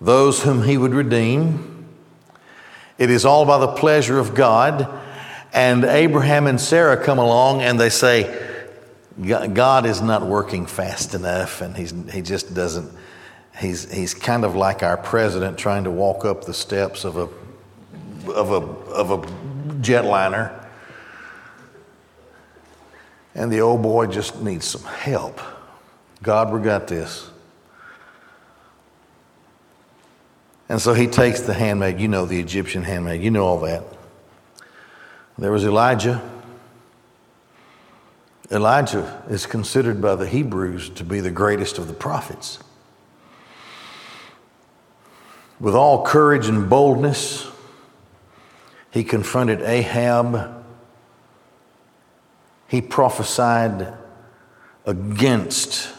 those 0.00 0.42
whom 0.42 0.62
he 0.62 0.78
would 0.78 0.94
redeem. 0.94 1.86
It 2.96 3.10
is 3.10 3.24
all 3.24 3.44
by 3.44 3.58
the 3.58 3.68
pleasure 3.68 4.18
of 4.18 4.34
God. 4.34 4.88
And 5.52 5.84
Abraham 5.84 6.46
and 6.46 6.60
Sarah 6.60 7.02
come 7.02 7.18
along 7.18 7.62
and 7.62 7.78
they 7.80 7.90
say, 7.90 8.49
God 9.20 9.86
is 9.86 10.00
not 10.00 10.22
working 10.22 10.66
fast 10.66 11.14
enough, 11.14 11.60
and 11.60 11.76
he's, 11.76 11.92
he 12.12 12.22
just 12.22 12.54
doesn't. 12.54 12.90
He's, 13.58 13.92
he's 13.92 14.14
kind 14.14 14.44
of 14.44 14.56
like 14.56 14.82
our 14.82 14.96
president 14.96 15.58
trying 15.58 15.84
to 15.84 15.90
walk 15.90 16.24
up 16.24 16.44
the 16.44 16.54
steps 16.54 17.04
of 17.04 17.16
a, 17.16 17.28
of 18.30 18.50
a, 18.50 18.92
of 18.92 19.10
a 19.10 19.18
jetliner. 19.82 20.56
And 23.34 23.52
the 23.52 23.60
old 23.60 23.82
boy 23.82 24.06
just 24.06 24.40
needs 24.40 24.64
some 24.64 24.84
help. 24.84 25.40
God, 26.22 26.52
we 26.52 26.60
got 26.60 26.86
this. 26.86 27.28
And 30.68 30.80
so 30.80 30.94
he 30.94 31.06
takes 31.08 31.40
the 31.40 31.52
handmaid, 31.52 31.98
you 31.98 32.08
know, 32.08 32.26
the 32.26 32.38
Egyptian 32.38 32.84
handmaid, 32.84 33.22
you 33.22 33.30
know 33.30 33.44
all 33.44 33.58
that. 33.60 33.82
There 35.36 35.50
was 35.50 35.64
Elijah. 35.64 36.22
Elijah 38.50 39.22
is 39.30 39.46
considered 39.46 40.02
by 40.02 40.16
the 40.16 40.26
Hebrews 40.26 40.90
to 40.90 41.04
be 41.04 41.20
the 41.20 41.30
greatest 41.30 41.78
of 41.78 41.86
the 41.86 41.94
prophets. 41.94 42.58
With 45.60 45.74
all 45.74 46.04
courage 46.04 46.48
and 46.48 46.68
boldness, 46.68 47.46
he 48.90 49.04
confronted 49.04 49.62
Ahab. 49.62 50.64
He 52.66 52.80
prophesied 52.80 53.94
against 54.84 55.92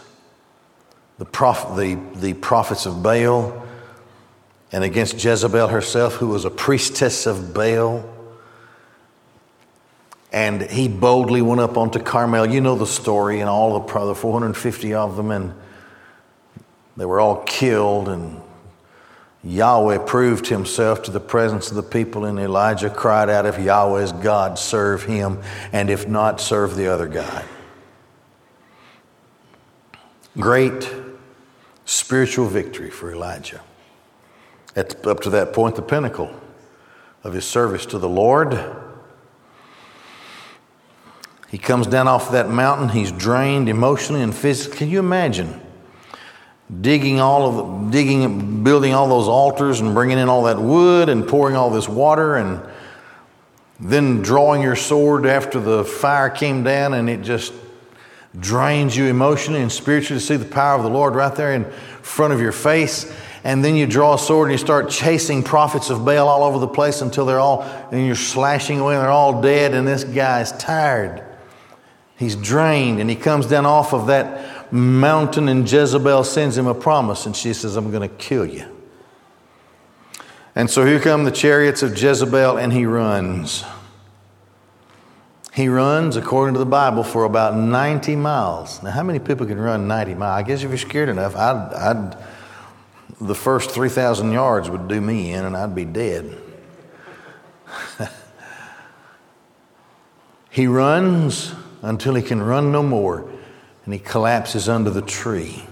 the, 1.20 1.26
the, 1.26 2.00
the 2.16 2.34
prophets 2.34 2.86
of 2.86 3.02
Baal 3.02 3.66
and 4.72 4.84
against 4.84 5.24
Jezebel 5.24 5.68
herself, 5.68 6.16
who 6.16 6.28
was 6.28 6.44
a 6.44 6.50
priestess 6.50 7.26
of 7.26 7.54
Baal. 7.54 8.04
And 10.32 10.62
he 10.62 10.88
boldly 10.88 11.42
went 11.42 11.60
up 11.60 11.78
onto 11.78 12.00
Carmel. 12.00 12.46
You 12.46 12.62
know 12.62 12.76
the 12.76 12.86
story, 12.86 13.42
and 13.42 13.50
all 13.50 13.80
the, 13.80 14.06
the 14.06 14.16
450 14.16 14.94
of 14.94 15.18
them, 15.18 15.32
and 15.32 15.54
they 16.96 17.06
were 17.06 17.20
all 17.20 17.44
killed. 17.44 18.08
And 18.08 18.40
Yahweh 19.44 20.00
proved 20.06 20.48
himself 20.48 21.04
to 21.04 21.12
the 21.12 21.20
presence 21.20 21.70
of 21.70 21.76
the 21.76 21.84
people, 21.84 22.26
and 22.26 22.40
Elijah 22.40 22.90
cried 22.90 23.30
out, 23.30 23.46
If 23.46 23.60
Yahweh 23.60 24.04
is 24.04 24.12
God, 24.14 24.58
serve 24.58 25.04
him, 25.04 25.42
and 25.74 25.90
if 25.90 26.08
not, 26.08 26.40
serve 26.40 26.76
the 26.76 26.88
other 26.88 27.08
God. 27.08 27.44
Great 30.38 30.90
spiritual 31.84 32.48
victory 32.48 32.90
for 32.90 33.12
Elijah. 33.12 33.62
At, 34.78 35.06
up 35.06 35.20
to 35.22 35.30
that 35.32 35.52
point, 35.52 35.76
the 35.76 35.82
pinnacle 35.82 36.34
of 37.24 37.34
his 37.34 37.46
service 37.46 37.86
to 37.88 38.00
the 38.00 38.08
Lord 38.08 38.58
he 41.52 41.58
comes 41.58 41.86
down 41.86 42.08
off 42.08 42.32
that 42.32 42.50
mountain. 42.50 42.88
He's 42.88 43.12
drained 43.12 43.68
emotionally 43.68 44.22
and 44.22 44.34
physically. 44.34 44.78
Can 44.78 44.90
you 44.90 45.00
imagine 45.00 45.60
digging 46.80 47.20
all 47.20 47.46
of 47.46 47.56
the, 47.58 47.92
digging, 47.92 48.64
building 48.64 48.94
all 48.94 49.10
those 49.10 49.28
altars 49.28 49.82
and 49.82 49.94
bringing 49.94 50.18
in 50.18 50.30
all 50.30 50.44
that 50.44 50.58
wood 50.58 51.10
and 51.10 51.28
pouring 51.28 51.58
all 51.58 51.70
this 51.70 51.90
water 51.90 52.38
and 52.38 52.66
then 53.82 54.22
drawing 54.22 54.62
your 54.62 54.78
sword 54.78 55.26
after 55.26 55.60
the 55.60 55.84
fire 55.84 56.30
came 56.30 56.64
down 56.64 56.94
and 56.94 57.10
it 57.10 57.22
just 57.22 57.52
drains 58.40 58.96
you 58.96 59.08
emotionally 59.08 59.62
and 59.62 59.70
spiritually 59.70 60.22
to 60.22 60.26
see 60.26 60.38
the 60.38 60.46
power 60.46 60.78
of 60.78 60.84
the 60.84 60.90
Lord 60.90 61.16
right 61.16 61.36
there 61.36 61.54
in 61.54 61.70
front 62.02 62.32
of 62.32 62.40
your 62.40 62.54
face. 62.54 63.14
And 63.44 63.66
then 63.66 63.76
you 63.76 63.88
draw 63.88 64.14
a 64.14 64.18
sword 64.18 64.50
and 64.50 64.58
you 64.58 64.66
start 64.66 64.90
chasing 64.90 65.44
prophets 65.44 65.90
of 65.90 66.06
Baal 66.06 66.30
all 66.30 66.44
over 66.44 66.60
the 66.60 66.68
place 66.68 67.02
until 67.02 67.26
they're 67.26 67.40
all, 67.40 67.64
and 67.92 68.06
you're 68.06 68.16
slashing 68.16 68.80
away 68.80 68.94
and 68.94 69.04
they're 69.04 69.12
all 69.12 69.42
dead, 69.42 69.74
and 69.74 69.86
this 69.86 70.06
guy's 70.06 70.54
tired. 70.54 71.26
He's 72.22 72.36
drained 72.36 73.02
and 73.02 73.10
he 73.10 73.16
comes 73.16 73.48
down 73.48 73.66
off 73.66 73.96
of 73.96 74.06
that 74.06 74.72
mountain, 74.72 75.50
and 75.50 75.70
Jezebel 75.70 76.24
sends 76.24 76.56
him 76.56 76.68
a 76.68 76.76
promise, 76.76 77.26
and 77.26 77.36
she 77.36 77.52
says, 77.52 77.76
I'm 77.76 77.90
going 77.90 78.08
to 78.08 78.16
kill 78.16 78.46
you. 78.46 78.68
And 80.54 80.70
so 80.70 80.86
here 80.86 81.00
come 81.00 81.24
the 81.24 81.32
chariots 81.32 81.82
of 81.82 81.98
Jezebel, 82.00 82.60
and 82.60 82.72
he 82.72 82.86
runs. 82.86 83.64
He 85.52 85.68
runs, 85.68 86.16
according 86.16 86.54
to 86.54 86.60
the 86.60 86.66
Bible, 86.68 87.04
for 87.04 87.24
about 87.24 87.56
90 87.56 88.16
miles. 88.18 88.84
Now, 88.84 88.92
how 88.92 89.02
many 89.02 89.18
people 89.18 89.48
can 89.48 89.60
run 89.60 89.88
90 89.88 90.14
miles? 90.14 90.44
I 90.44 90.48
guess 90.48 90.62
if 90.62 90.70
you're 90.70 90.78
scared 90.78 91.10
enough, 91.10 91.36
I'd, 91.36 91.74
I'd 91.74 92.18
the 93.20 93.34
first 93.34 93.72
3,000 93.72 94.32
yards 94.32 94.70
would 94.70 94.88
do 94.88 95.02
me 95.02 95.32
in, 95.32 95.44
and 95.44 95.58
I'd 95.58 95.74
be 95.74 95.86
dead. 95.86 96.38
he 100.52 100.68
runs 100.68 101.56
until 101.82 102.16
he 102.16 102.22
can 102.22 102.42
run 102.42 102.72
no 102.72 102.84
more. 102.84 103.30
And 103.86 103.94
he 103.94 104.00
collapses 104.00 104.70
under 104.70 104.90
the 104.90 105.02
tree. 105.02 105.64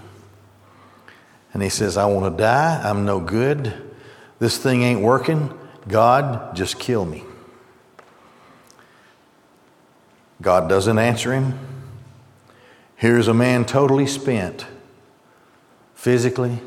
And 1.52 1.62
he 1.62 1.68
says, 1.68 1.96
I 1.96 2.06
want 2.06 2.36
to 2.36 2.42
die. 2.42 2.80
I'm 2.82 3.04
no 3.04 3.20
good. 3.20 3.72
This 4.38 4.58
thing 4.58 4.82
ain't 4.82 5.00
working. 5.00 5.56
God, 5.88 6.54
just 6.56 6.78
kill 6.78 7.04
me. 7.04 7.24
God 10.42 10.68
doesn't 10.68 10.98
answer 10.98 11.32
him. 11.32 11.58
Here's 12.96 13.28
a 13.28 13.34
man 13.34 13.64
totally 13.64 14.06
spent 14.06 14.66
physically, 15.94 16.60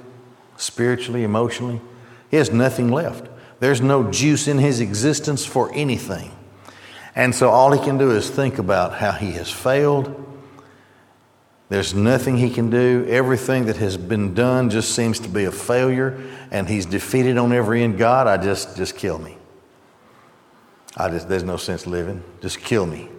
spiritually, 0.57 1.23
emotionally. 1.23 1.81
He 2.29 2.37
has 2.37 2.51
nothing 2.51 2.91
left. 2.91 3.29
There's 3.59 3.81
no 3.81 4.11
juice 4.11 4.47
in 4.47 4.57
his 4.57 4.79
existence 4.79 5.45
for 5.45 5.73
anything. 5.73 6.31
And 7.15 7.33
so 7.35 7.49
all 7.49 7.71
he 7.71 7.83
can 7.83 7.97
do 7.97 8.11
is 8.11 8.29
think 8.29 8.57
about 8.57 8.93
how 8.93 9.11
he 9.11 9.31
has 9.33 9.49
failed. 9.49 10.19
There's 11.69 11.93
nothing 11.93 12.37
he 12.37 12.49
can 12.49 12.69
do. 12.69 13.05
Everything 13.07 13.65
that 13.65 13.77
has 13.77 13.97
been 13.97 14.33
done 14.33 14.69
just 14.69 14.95
seems 14.95 15.19
to 15.21 15.29
be 15.29 15.45
a 15.45 15.51
failure, 15.51 16.19
and 16.51 16.67
he's 16.67 16.85
defeated 16.85 17.37
on 17.37 17.51
every 17.51 17.83
end. 17.83 17.97
God, 17.97 18.27
I 18.27 18.37
just 18.37 18.77
just 18.77 18.95
kill 18.95 19.19
me. 19.19 19.37
I 20.95 21.09
just 21.09 21.29
there's 21.29 21.43
no 21.43 21.57
sense 21.57 21.87
living. 21.87 22.23
Just 22.41 22.59
kill 22.59 22.85
me. 22.85 23.09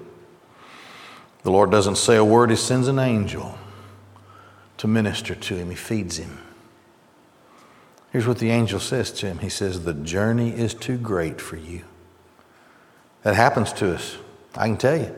The 1.43 1.51
Lord 1.51 1.71
doesn't 1.71 1.97
say 1.97 2.17
a 2.17 2.25
word, 2.25 2.51
he 2.51 2.57
sends 2.57 2.89
an 2.89 2.99
angel 2.99 3.59
to 4.79 4.89
minister 4.89 5.35
to 5.35 5.57
him. 5.57 5.71
He 5.71 5.77
feeds 5.77 6.17
him. 6.17 6.39
Here's 8.13 8.27
what 8.27 8.39
the 8.39 8.51
angel 8.51 8.81
says 8.81 9.11
to 9.13 9.27
him. 9.27 9.39
He 9.39 9.49
says, 9.49 9.83
The 9.83 9.95
journey 9.95 10.51
is 10.51 10.75
too 10.75 10.97
great 10.97 11.41
for 11.41 11.57
you. 11.57 11.85
That 13.25 13.35
happens 13.35 13.73
to 13.75 13.95
us. 13.95 14.17
I 14.55 14.69
can 14.69 14.77
tell 14.77 14.97
you. 14.97 15.15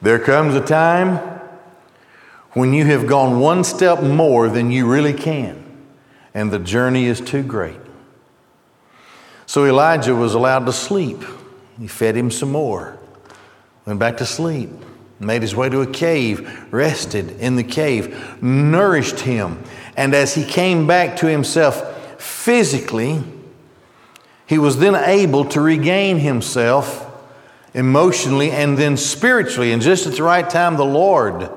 There 0.00 0.18
comes 0.18 0.56
a 0.56 0.60
time 0.60 1.18
when 2.52 2.72
you 2.72 2.84
have 2.86 3.06
gone 3.06 3.38
one 3.38 3.62
step 3.62 4.02
more 4.02 4.48
than 4.48 4.70
you 4.70 4.90
really 4.90 5.12
can, 5.12 5.64
and 6.34 6.50
the 6.50 6.58
journey 6.58 7.04
is 7.04 7.20
too 7.20 7.42
great. 7.42 7.78
So 9.46 9.64
Elijah 9.66 10.14
was 10.14 10.34
allowed 10.34 10.66
to 10.66 10.72
sleep. 10.72 11.22
He 11.78 11.86
fed 11.86 12.16
him 12.16 12.30
some 12.30 12.50
more, 12.50 12.98
went 13.86 14.00
back 14.00 14.16
to 14.16 14.26
sleep, 14.26 14.70
made 15.20 15.42
his 15.42 15.54
way 15.54 15.68
to 15.68 15.82
a 15.82 15.86
cave, 15.86 16.72
rested 16.72 17.38
in 17.38 17.56
the 17.56 17.64
cave, 17.64 18.42
nourished 18.42 19.20
him. 19.20 19.62
And 19.96 20.14
as 20.14 20.34
he 20.34 20.44
came 20.44 20.86
back 20.86 21.16
to 21.18 21.26
himself 21.26 22.20
physically, 22.20 23.22
he 24.46 24.58
was 24.58 24.78
then 24.78 24.94
able 24.94 25.44
to 25.46 25.60
regain 25.60 26.18
himself 26.18 27.11
emotionally 27.74 28.50
and 28.50 28.76
then 28.76 28.96
spiritually. 28.96 29.72
And 29.72 29.82
just 29.82 30.06
at 30.06 30.14
the 30.14 30.22
right 30.22 30.48
time, 30.48 30.76
the 30.76 30.84
Lord, 30.84 31.50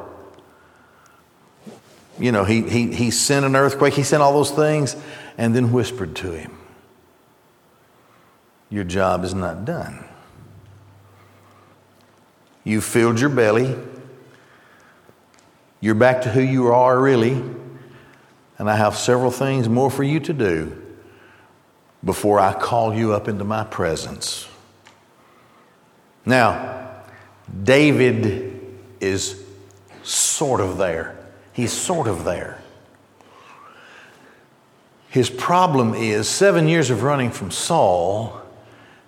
you 2.19 2.31
know, 2.31 2.43
he, 2.43 2.61
he, 2.61 2.93
he 2.93 3.11
sent 3.11 3.45
an 3.45 3.55
earthquake, 3.55 3.93
he 3.93 4.03
sent 4.03 4.23
all 4.23 4.33
those 4.33 4.51
things, 4.51 4.95
and 5.37 5.55
then 5.55 5.71
whispered 5.71 6.15
to 6.17 6.31
him, 6.31 6.57
Your 8.69 8.83
job 8.83 9.23
is 9.23 9.33
not 9.33 9.65
done. 9.65 10.05
You 12.63 12.81
filled 12.81 13.19
your 13.19 13.29
belly. 13.29 13.75
You're 15.81 15.93
back 15.93 16.23
to 16.23 16.31
who 16.31 16.41
you 16.41 16.69
are 16.69 16.99
really. 16.99 17.33
And 18.57 18.69
I 18.69 18.75
have 18.75 18.95
several 18.95 19.29
things 19.29 19.69
more 19.69 19.91
for 19.91 20.03
you 20.03 20.19
to 20.21 20.33
do 20.33 20.81
before 22.03 22.39
I 22.39 22.53
call 22.53 22.93
you 22.93 23.13
up 23.13 23.27
into 23.27 23.43
my 23.43 23.65
presence. 23.65 24.47
Now, 26.25 27.01
David 27.63 28.59
is 28.99 29.43
sort 30.03 30.61
of 30.61 30.77
there. 30.77 31.17
He's 31.53 31.71
sort 31.71 32.07
of 32.07 32.23
there. 32.23 32.61
His 35.09 35.29
problem 35.29 35.93
is 35.93 36.27
seven 36.27 36.67
years 36.67 36.89
of 36.89 37.03
running 37.03 37.31
from 37.31 37.49
Saul, 37.49 38.41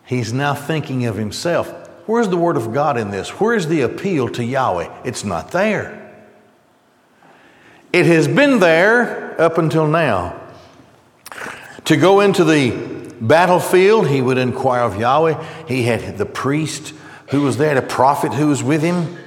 he's 0.05 0.31
now 0.31 0.53
thinking 0.53 1.05
of 1.05 1.17
himself. 1.17 1.69
Where's 2.07 2.29
the 2.29 2.37
Word 2.37 2.55
of 2.55 2.73
God 2.73 2.97
in 2.97 3.11
this? 3.11 3.29
Where's 3.41 3.67
the 3.67 3.81
appeal 3.81 4.29
to 4.29 4.43
Yahweh? 4.43 5.01
It's 5.03 5.25
not 5.25 5.51
there. 5.51 6.25
It 7.91 8.05
has 8.05 8.27
been 8.27 8.59
there 8.59 9.39
up 9.41 9.57
until 9.57 9.87
now. 9.87 10.39
To 11.83 11.97
go 11.97 12.21
into 12.21 12.45
the 12.45 12.71
battlefield, 13.19 14.07
he 14.07 14.21
would 14.21 14.37
inquire 14.37 14.83
of 14.83 14.97
Yahweh. 14.97 15.43
He 15.67 15.83
had 15.83 16.17
the 16.17 16.25
priest 16.25 16.93
who 17.27 17.41
was 17.41 17.57
there, 17.57 17.75
the 17.75 17.81
prophet 17.81 18.33
who 18.33 18.47
was 18.47 18.63
with 18.63 18.81
him, 18.81 19.17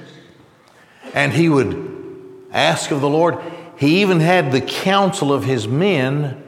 and 1.13 1.33
he 1.33 1.49
would 1.49 2.47
ask 2.51 2.91
of 2.91 3.01
the 3.01 3.09
Lord. 3.09 3.37
He 3.77 4.01
even 4.01 4.19
had 4.19 4.51
the 4.51 4.61
counsel 4.61 5.33
of 5.33 5.43
his 5.43 5.67
men 5.67 6.43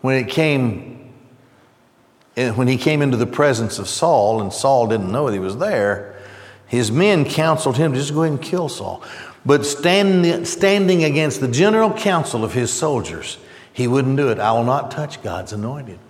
when 0.00 0.16
it 0.16 0.28
came 0.28 1.12
eh, 2.36 2.50
when 2.50 2.68
he 2.68 2.76
came 2.76 3.02
into 3.02 3.16
the 3.16 3.26
presence 3.26 3.78
of 3.78 3.88
Saul, 3.88 4.40
and 4.40 4.52
Saul 4.52 4.86
didn't 4.86 5.10
know 5.10 5.26
that 5.26 5.32
he 5.32 5.38
was 5.38 5.56
there, 5.58 6.16
his 6.66 6.90
men 6.90 7.24
counseled 7.24 7.76
him 7.76 7.92
to 7.92 7.98
just 7.98 8.12
go 8.12 8.22
ahead 8.22 8.32
and 8.32 8.42
kill 8.42 8.68
Saul. 8.68 9.02
But 9.44 9.64
standing, 9.64 10.44
standing 10.44 11.04
against 11.04 11.40
the 11.40 11.48
general 11.48 11.92
counsel 11.92 12.44
of 12.44 12.52
his 12.52 12.72
soldiers, 12.72 13.38
he 13.72 13.86
wouldn't 13.86 14.16
do 14.16 14.28
it. 14.30 14.40
I 14.40 14.52
will 14.52 14.64
not 14.64 14.90
touch 14.90 15.22
God's 15.22 15.52
anointed. 15.52 16.00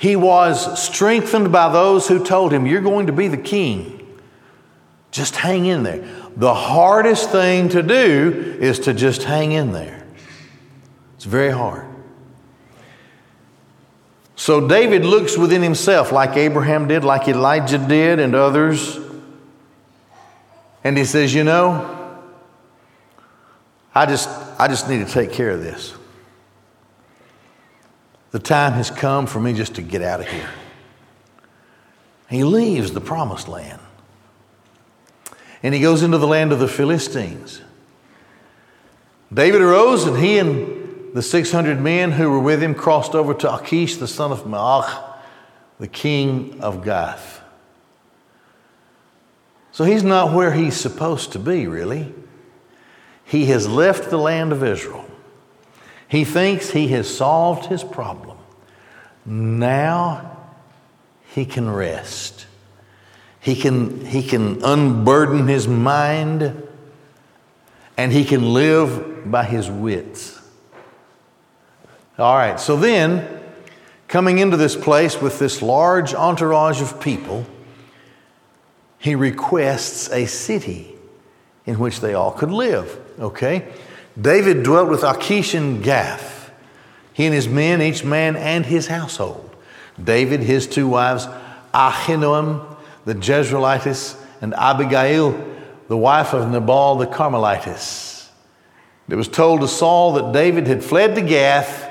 He 0.00 0.16
was 0.16 0.82
strengthened 0.82 1.52
by 1.52 1.70
those 1.70 2.08
who 2.08 2.24
told 2.24 2.54
him, 2.54 2.64
You're 2.64 2.80
going 2.80 3.08
to 3.08 3.12
be 3.12 3.28
the 3.28 3.36
king. 3.36 3.98
Just 5.10 5.36
hang 5.36 5.66
in 5.66 5.82
there. 5.82 6.02
The 6.36 6.54
hardest 6.54 7.28
thing 7.28 7.68
to 7.68 7.82
do 7.82 8.56
is 8.60 8.78
to 8.80 8.94
just 8.94 9.24
hang 9.24 9.52
in 9.52 9.72
there. 9.72 10.06
It's 11.16 11.26
very 11.26 11.50
hard. 11.50 11.84
So 14.36 14.66
David 14.66 15.04
looks 15.04 15.36
within 15.36 15.62
himself, 15.62 16.12
like 16.12 16.34
Abraham 16.34 16.88
did, 16.88 17.04
like 17.04 17.28
Elijah 17.28 17.76
did, 17.76 18.20
and 18.20 18.34
others. 18.34 18.98
And 20.82 20.96
he 20.96 21.04
says, 21.04 21.34
You 21.34 21.44
know, 21.44 22.18
I 23.94 24.06
just, 24.06 24.30
I 24.58 24.66
just 24.66 24.88
need 24.88 25.06
to 25.06 25.12
take 25.12 25.30
care 25.30 25.50
of 25.50 25.60
this. 25.60 25.92
The 28.30 28.38
time 28.38 28.74
has 28.74 28.90
come 28.90 29.26
for 29.26 29.40
me 29.40 29.52
just 29.52 29.74
to 29.74 29.82
get 29.82 30.02
out 30.02 30.20
of 30.20 30.28
here. 30.28 30.50
He 32.28 32.44
leaves 32.44 32.92
the 32.92 33.00
promised 33.00 33.48
land. 33.48 33.80
And 35.62 35.74
he 35.74 35.80
goes 35.80 36.02
into 36.02 36.18
the 36.18 36.28
land 36.28 36.52
of 36.52 36.60
the 36.60 36.68
Philistines. 36.68 37.60
David 39.32 39.60
arose, 39.60 40.04
and 40.06 40.16
he 40.16 40.38
and 40.38 41.14
the 41.14 41.22
600 41.22 41.80
men 41.80 42.12
who 42.12 42.30
were 42.30 42.40
with 42.40 42.62
him 42.62 42.74
crossed 42.74 43.14
over 43.14 43.34
to 43.34 43.54
Achish, 43.54 43.96
the 43.96 44.06
son 44.06 44.30
of 44.30 44.44
Maoch, 44.44 45.02
the 45.78 45.88
king 45.88 46.60
of 46.60 46.84
Gath. 46.84 47.40
So 49.72 49.84
he's 49.84 50.04
not 50.04 50.32
where 50.32 50.52
he's 50.52 50.76
supposed 50.76 51.32
to 51.32 51.38
be, 51.38 51.66
really. 51.66 52.12
He 53.24 53.46
has 53.46 53.68
left 53.68 54.10
the 54.10 54.18
land 54.18 54.52
of 54.52 54.62
Israel. 54.62 55.09
He 56.10 56.24
thinks 56.24 56.70
he 56.70 56.88
has 56.88 57.08
solved 57.08 57.66
his 57.66 57.84
problem. 57.84 58.36
Now 59.24 60.38
he 61.32 61.44
can 61.44 61.70
rest. 61.70 62.46
He 63.38 63.54
can, 63.54 64.04
he 64.04 64.24
can 64.24 64.62
unburden 64.64 65.46
his 65.46 65.68
mind 65.68 66.66
and 67.96 68.12
he 68.12 68.24
can 68.24 68.52
live 68.52 69.30
by 69.30 69.44
his 69.44 69.70
wits. 69.70 70.40
All 72.18 72.36
right, 72.36 72.58
so 72.58 72.76
then, 72.76 73.40
coming 74.08 74.38
into 74.38 74.56
this 74.56 74.74
place 74.74 75.20
with 75.22 75.38
this 75.38 75.62
large 75.62 76.12
entourage 76.12 76.82
of 76.82 77.00
people, 77.00 77.46
he 78.98 79.14
requests 79.14 80.10
a 80.10 80.26
city 80.26 80.94
in 81.66 81.78
which 81.78 82.00
they 82.00 82.14
all 82.14 82.32
could 82.32 82.50
live. 82.50 82.98
Okay? 83.18 83.72
David 84.20 84.62
dwelt 84.62 84.88
with 84.88 85.02
Achish 85.02 85.54
and 85.54 85.82
Gath, 85.82 86.50
he 87.12 87.26
and 87.26 87.34
his 87.34 87.48
men, 87.48 87.80
each 87.80 88.04
man 88.04 88.36
and 88.36 88.66
his 88.66 88.86
household. 88.88 89.54
David, 90.02 90.40
his 90.40 90.66
two 90.66 90.88
wives, 90.88 91.26
Ahinoam, 91.72 92.76
the 93.04 93.14
Jezreelitess, 93.14 94.20
and 94.40 94.54
Abigail, 94.54 95.32
the 95.88 95.96
wife 95.96 96.32
of 96.32 96.50
Nabal 96.50 96.96
the 96.96 97.06
Carmelitess. 97.06 98.28
It 99.08 99.16
was 99.16 99.28
told 99.28 99.60
to 99.60 99.68
Saul 99.68 100.12
that 100.14 100.32
David 100.32 100.66
had 100.66 100.84
fled 100.84 101.14
to 101.16 101.22
Gath 101.22 101.88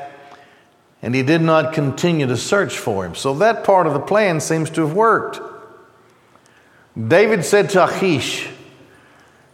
and 1.02 1.16
he 1.16 1.24
did 1.24 1.42
not 1.42 1.74
continue 1.74 2.28
to 2.28 2.38
search 2.38 2.78
for 2.78 3.06
him. 3.06 3.16
So 3.16 3.34
that 3.36 3.64
part 3.64 3.88
of 3.88 3.94
the 3.94 4.00
plan 4.00 4.40
seems 4.40 4.70
to 4.72 4.82
have 4.82 4.94
worked. 4.94 5.40
David 7.08 7.46
said 7.46 7.70
to 7.72 7.86
Achish, 7.86 8.50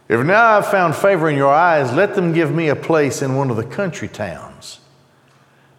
if 0.08 0.24
now 0.24 0.56
I've 0.56 0.66
found 0.66 0.94
favor 0.94 1.28
in 1.28 1.36
your 1.36 1.52
eyes, 1.52 1.92
let 1.92 2.14
them 2.14 2.32
give 2.32 2.54
me 2.54 2.68
a 2.68 2.76
place 2.76 3.22
in 3.22 3.34
one 3.34 3.50
of 3.50 3.56
the 3.56 3.64
country 3.64 4.08
towns, 4.08 4.80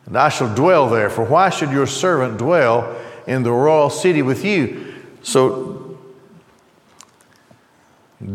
and 0.05 0.17
I 0.17 0.29
shall 0.29 0.53
dwell 0.53 0.89
there. 0.89 1.09
For 1.09 1.23
why 1.23 1.49
should 1.49 1.71
your 1.71 1.87
servant 1.87 2.37
dwell 2.37 2.95
in 3.25 3.43
the 3.43 3.51
royal 3.51 3.89
city 3.89 4.21
with 4.21 4.43
you? 4.43 4.93
So 5.21 5.77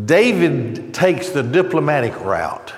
David 0.04 0.94
takes 0.94 1.30
the 1.30 1.42
diplomatic 1.42 2.18
route. 2.20 2.72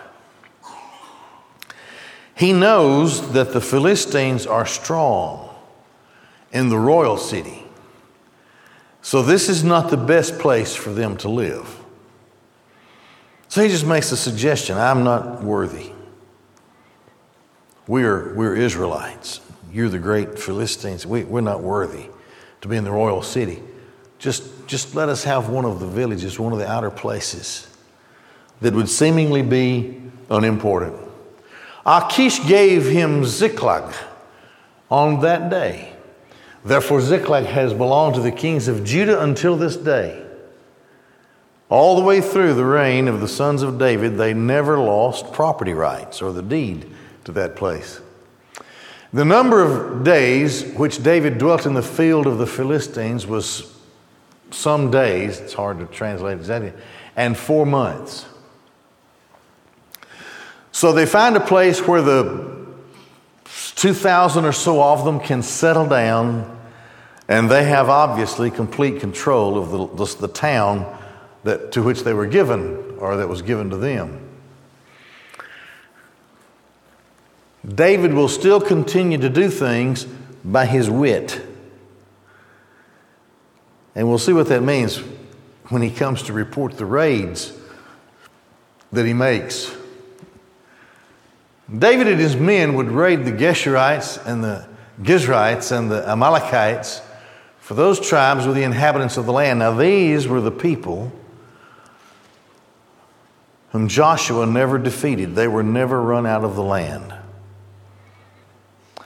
He 2.35 2.53
knows 2.53 3.33
that 3.33 3.53
the 3.53 3.61
Philistines 3.61 4.47
are 4.47 4.67
strong 4.67 5.55
in 6.53 6.69
the 6.69 6.79
royal 6.79 7.17
city. 7.17 7.65
So, 9.03 9.23
this 9.23 9.51
is 9.51 9.63
not 9.63 9.91
the 9.91 9.99
best 9.99 10.39
place 10.39 10.75
for 10.75 10.91
them 10.91 11.19
to 11.19 11.29
live. 11.29 11.84
So 13.55 13.63
he 13.63 13.69
just 13.69 13.87
makes 13.87 14.11
a 14.11 14.17
suggestion 14.17 14.77
I'm 14.77 15.05
not 15.05 15.41
worthy. 15.45 15.93
We're, 17.87 18.35
we're 18.35 18.57
Israelites. 18.57 19.41
You're 19.71 19.89
the 19.89 20.01
great 20.01 20.37
Philistines. 20.41 21.07
We, 21.07 21.23
we're 21.23 21.41
not 21.41 21.63
worthy 21.63 22.09
to 22.63 22.67
be 22.67 22.75
in 22.75 22.83
the 22.83 22.91
royal 22.91 23.23
city. 23.23 23.63
Just, 24.19 24.67
just 24.67 24.97
let 24.97 25.09
us 25.09 25.23
have 25.23 25.51
one 25.51 25.65
of 25.65 25.79
the 25.79 25.87
villages, 25.87 26.37
one 26.37 26.53
of 26.53 26.59
the 26.59 26.69
outer 26.69 26.91
places 26.91 27.69
that 28.61 28.75
would 28.75 28.89
seemingly 28.89 29.43
be 29.43 30.03
unimportant. 30.31 30.97
Achish 31.87 32.45
gave 32.49 32.89
him 32.89 33.25
Ziklag 33.25 33.95
on 34.91 35.21
that 35.21 35.49
day. 35.49 35.93
Therefore, 36.65 37.01
Ziklag 37.01 37.45
has 37.45 37.73
belonged 37.73 38.17
to 38.17 38.21
the 38.21 38.33
kings 38.33 38.67
of 38.67 38.83
Judah 38.83 39.23
until 39.23 39.57
this 39.57 39.77
day. 39.77 40.24
All 41.71 41.97
the 41.97 42.03
way 42.03 42.21
through 42.21 42.55
the 42.55 42.65
reign 42.65 43.09
of 43.09 43.21
the 43.21 43.29
sons 43.29 43.63
of 43.63 43.79
David, 43.79 44.17
they 44.17 44.35
never 44.35 44.79
lost 44.79 45.33
property 45.33 45.73
rights 45.73 46.21
or 46.21 46.33
the 46.33 46.43
deed 46.43 46.91
to 47.25 47.33
that 47.33 47.57
place. 47.57 48.01
The 49.13 49.25
number 49.25 49.63
of 49.63 50.05
days 50.05 50.65
which 50.75 51.03
David 51.03 51.39
dwelt 51.39 51.67
in 51.67 51.75
the 51.75 51.83
field 51.83 52.27
of 52.27 52.39
the 52.39 52.47
Philistines 52.47 53.27
was 53.27 53.73
some 54.51 54.91
days, 54.91 55.41
it's 55.41 55.55
hard 55.55 55.79
to 55.79 55.87
translate 55.87 56.37
exactly, 56.37 56.73
and 57.17 57.37
four 57.37 57.65
months. 57.65 58.27
So 60.73 60.93
they 60.93 61.07
find 61.07 61.37
a 61.37 61.41
place 61.41 61.87
where 61.87 62.03
the 62.03 62.67
2,000 63.77 64.45
or 64.45 64.53
so 64.53 64.83
of 64.83 65.05
them 65.05 65.21
can 65.21 65.43
settle 65.43 65.87
down, 65.87 66.59
and 67.29 67.51
they 67.51 67.65
have 67.65 67.89
obviously 67.89 68.51
complete 68.51 69.01
control 69.01 69.57
of 69.57 69.71
the, 69.71 70.05
the, 70.05 70.27
the 70.27 70.33
town 70.33 70.85
that, 71.45 71.73
to 71.73 71.83
which 71.83 72.03
they 72.03 72.13
were 72.13 72.27
given 72.27 72.97
or 72.99 73.17
that 73.17 73.29
was 73.29 73.43
given 73.43 73.71
to 73.71 73.77
them. 73.77 74.21
David 77.67 78.13
will 78.13 78.29
still 78.29 78.61
continue 78.61 79.19
to 79.19 79.29
do 79.29 79.49
things 79.49 80.05
by 80.45 80.67
his 80.67 80.91
wit. 80.91 81.41
And 83.95 84.09
we'll 84.09 84.19
see 84.19 84.33
what 84.33 84.49
that 84.49 84.63
means 84.63 84.99
when 85.69 85.81
he 85.81 85.91
comes 85.91 86.23
to 86.25 86.33
report 86.33 86.77
the 86.77 86.85
raids 86.85 87.53
that 88.93 89.07
he 89.07 89.15
makes. 89.15 89.75
David 91.79 92.09
and 92.09 92.21
his 92.21 92.37
men 92.37 92.75
would 92.75 92.91
raid 92.91 93.25
the 93.25 93.33
Geshurites 93.33 94.25
and 94.27 94.45
the 94.45 94.67
Gizrites 95.03 95.77
and 95.77 95.91
the 95.91 96.07
Amalekites, 96.09 97.01
for 97.59 97.75
those 97.75 97.99
tribes 97.99 98.47
were 98.47 98.53
the 98.53 98.63
inhabitants 98.63 99.17
of 99.17 99.25
the 99.25 99.33
land. 99.33 99.61
Now, 99.61 99.73
these 99.73 100.29
were 100.29 100.43
the 100.43 100.51
people 100.51 101.11
whom 103.75 103.89
Joshua 103.89 104.47
never 104.47 104.79
defeated, 104.79 105.35
they 105.35 105.49
were 105.49 105.65
never 105.65 106.01
run 106.01 106.27
out 106.27 106.45
of 106.45 106.55
the 106.55 106.63
land. 106.63 107.13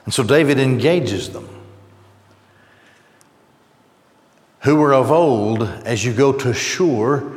And 0.05 0.13
so 0.13 0.21
David 0.21 0.59
engages 0.59 1.31
them 1.31 1.49
who 4.59 4.75
were 4.75 4.93
of 4.93 5.09
old 5.09 5.63
as 5.63 6.05
you 6.05 6.13
go 6.13 6.31
to 6.31 6.53
Shur, 6.53 7.35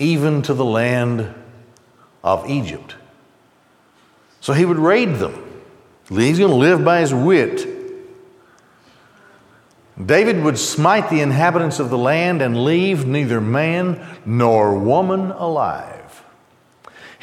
even 0.00 0.42
to 0.42 0.52
the 0.52 0.64
land 0.64 1.32
of 2.24 2.50
Egypt. 2.50 2.96
So 4.40 4.52
he 4.52 4.64
would 4.64 4.80
raid 4.80 5.14
them. 5.14 5.62
He's 6.08 6.40
going 6.40 6.50
to 6.50 6.56
live 6.56 6.84
by 6.84 7.02
his 7.02 7.14
wit. 7.14 7.68
David 10.04 10.42
would 10.42 10.58
smite 10.58 11.08
the 11.08 11.20
inhabitants 11.20 11.78
of 11.78 11.90
the 11.90 11.98
land 11.98 12.42
and 12.42 12.64
leave 12.64 13.06
neither 13.06 13.40
man 13.40 14.04
nor 14.26 14.76
woman 14.76 15.30
alive. 15.30 16.03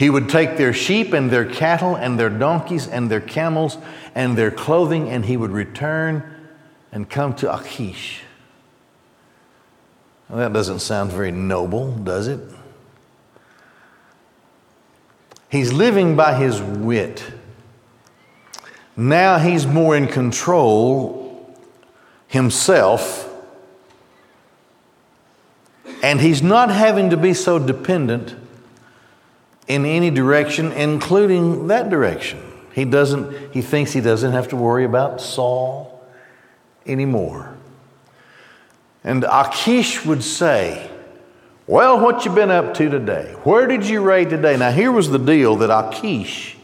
He 0.02 0.10
would 0.10 0.30
take 0.30 0.58
their 0.58 0.74
sheep 0.74 1.14
and 1.14 1.30
their 1.30 1.46
cattle 1.46 1.94
and 1.96 2.20
their 2.20 2.32
donkeys 2.32 2.88
and 2.88 3.12
their 3.12 3.22
camels 3.22 3.78
and 4.16 4.36
their 4.36 4.50
clothing, 4.50 5.08
and 5.08 5.24
he 5.24 5.38
would 5.38 5.52
return 5.52 6.24
and 6.92 7.08
come 7.08 7.36
to 7.36 7.56
Achish. 7.56 8.24
Well, 10.28 10.40
that 10.40 10.54
doesn't 10.54 10.80
sound 10.80 11.12
very 11.12 11.30
noble, 11.30 11.92
does 11.92 12.28
it? 12.28 12.40
He's 15.52 15.72
living 15.72 16.16
by 16.16 16.34
his 16.34 16.60
wit. 16.60 17.24
Now 18.98 19.38
he's 19.38 19.68
more 19.68 19.96
in 19.96 20.08
control 20.08 21.56
himself, 22.28 23.32
and 26.02 26.20
he's 26.20 26.42
not 26.42 26.72
having 26.72 27.12
to 27.12 27.18
be 27.18 27.36
so 27.36 27.60
dependent 27.60 28.41
in 29.72 29.86
any 29.86 30.10
direction, 30.10 30.74
including 30.74 31.68
that 31.68 31.90
direction. 31.90 32.44
He 32.74 32.84
doesn't, 32.84 33.54
he 33.54 33.62
thinks 33.62 33.94
he 33.94 34.02
doesn't 34.02 34.34
have 34.34 34.50
to 34.50 34.58
worry 34.58 34.84
about 34.84 35.22
Saul 35.22 36.06
anymore. 36.86 37.56
And 39.06 39.24
Achish 39.24 40.06
would 40.06 40.24
say, 40.24 40.92
Well, 41.68 42.02
what 42.02 42.26
you 42.26 42.32
been 42.32 42.52
up 42.52 42.74
to 42.76 42.90
today? 42.90 43.34
Where 43.46 43.66
did 43.66 43.88
you 43.88 44.02
raid 44.02 44.30
today? 44.30 44.58
Now, 44.58 44.72
here 44.72 44.92
was 44.92 45.10
the 45.10 45.18
deal 45.18 45.56
that 45.56 45.70
Achish 45.70 46.58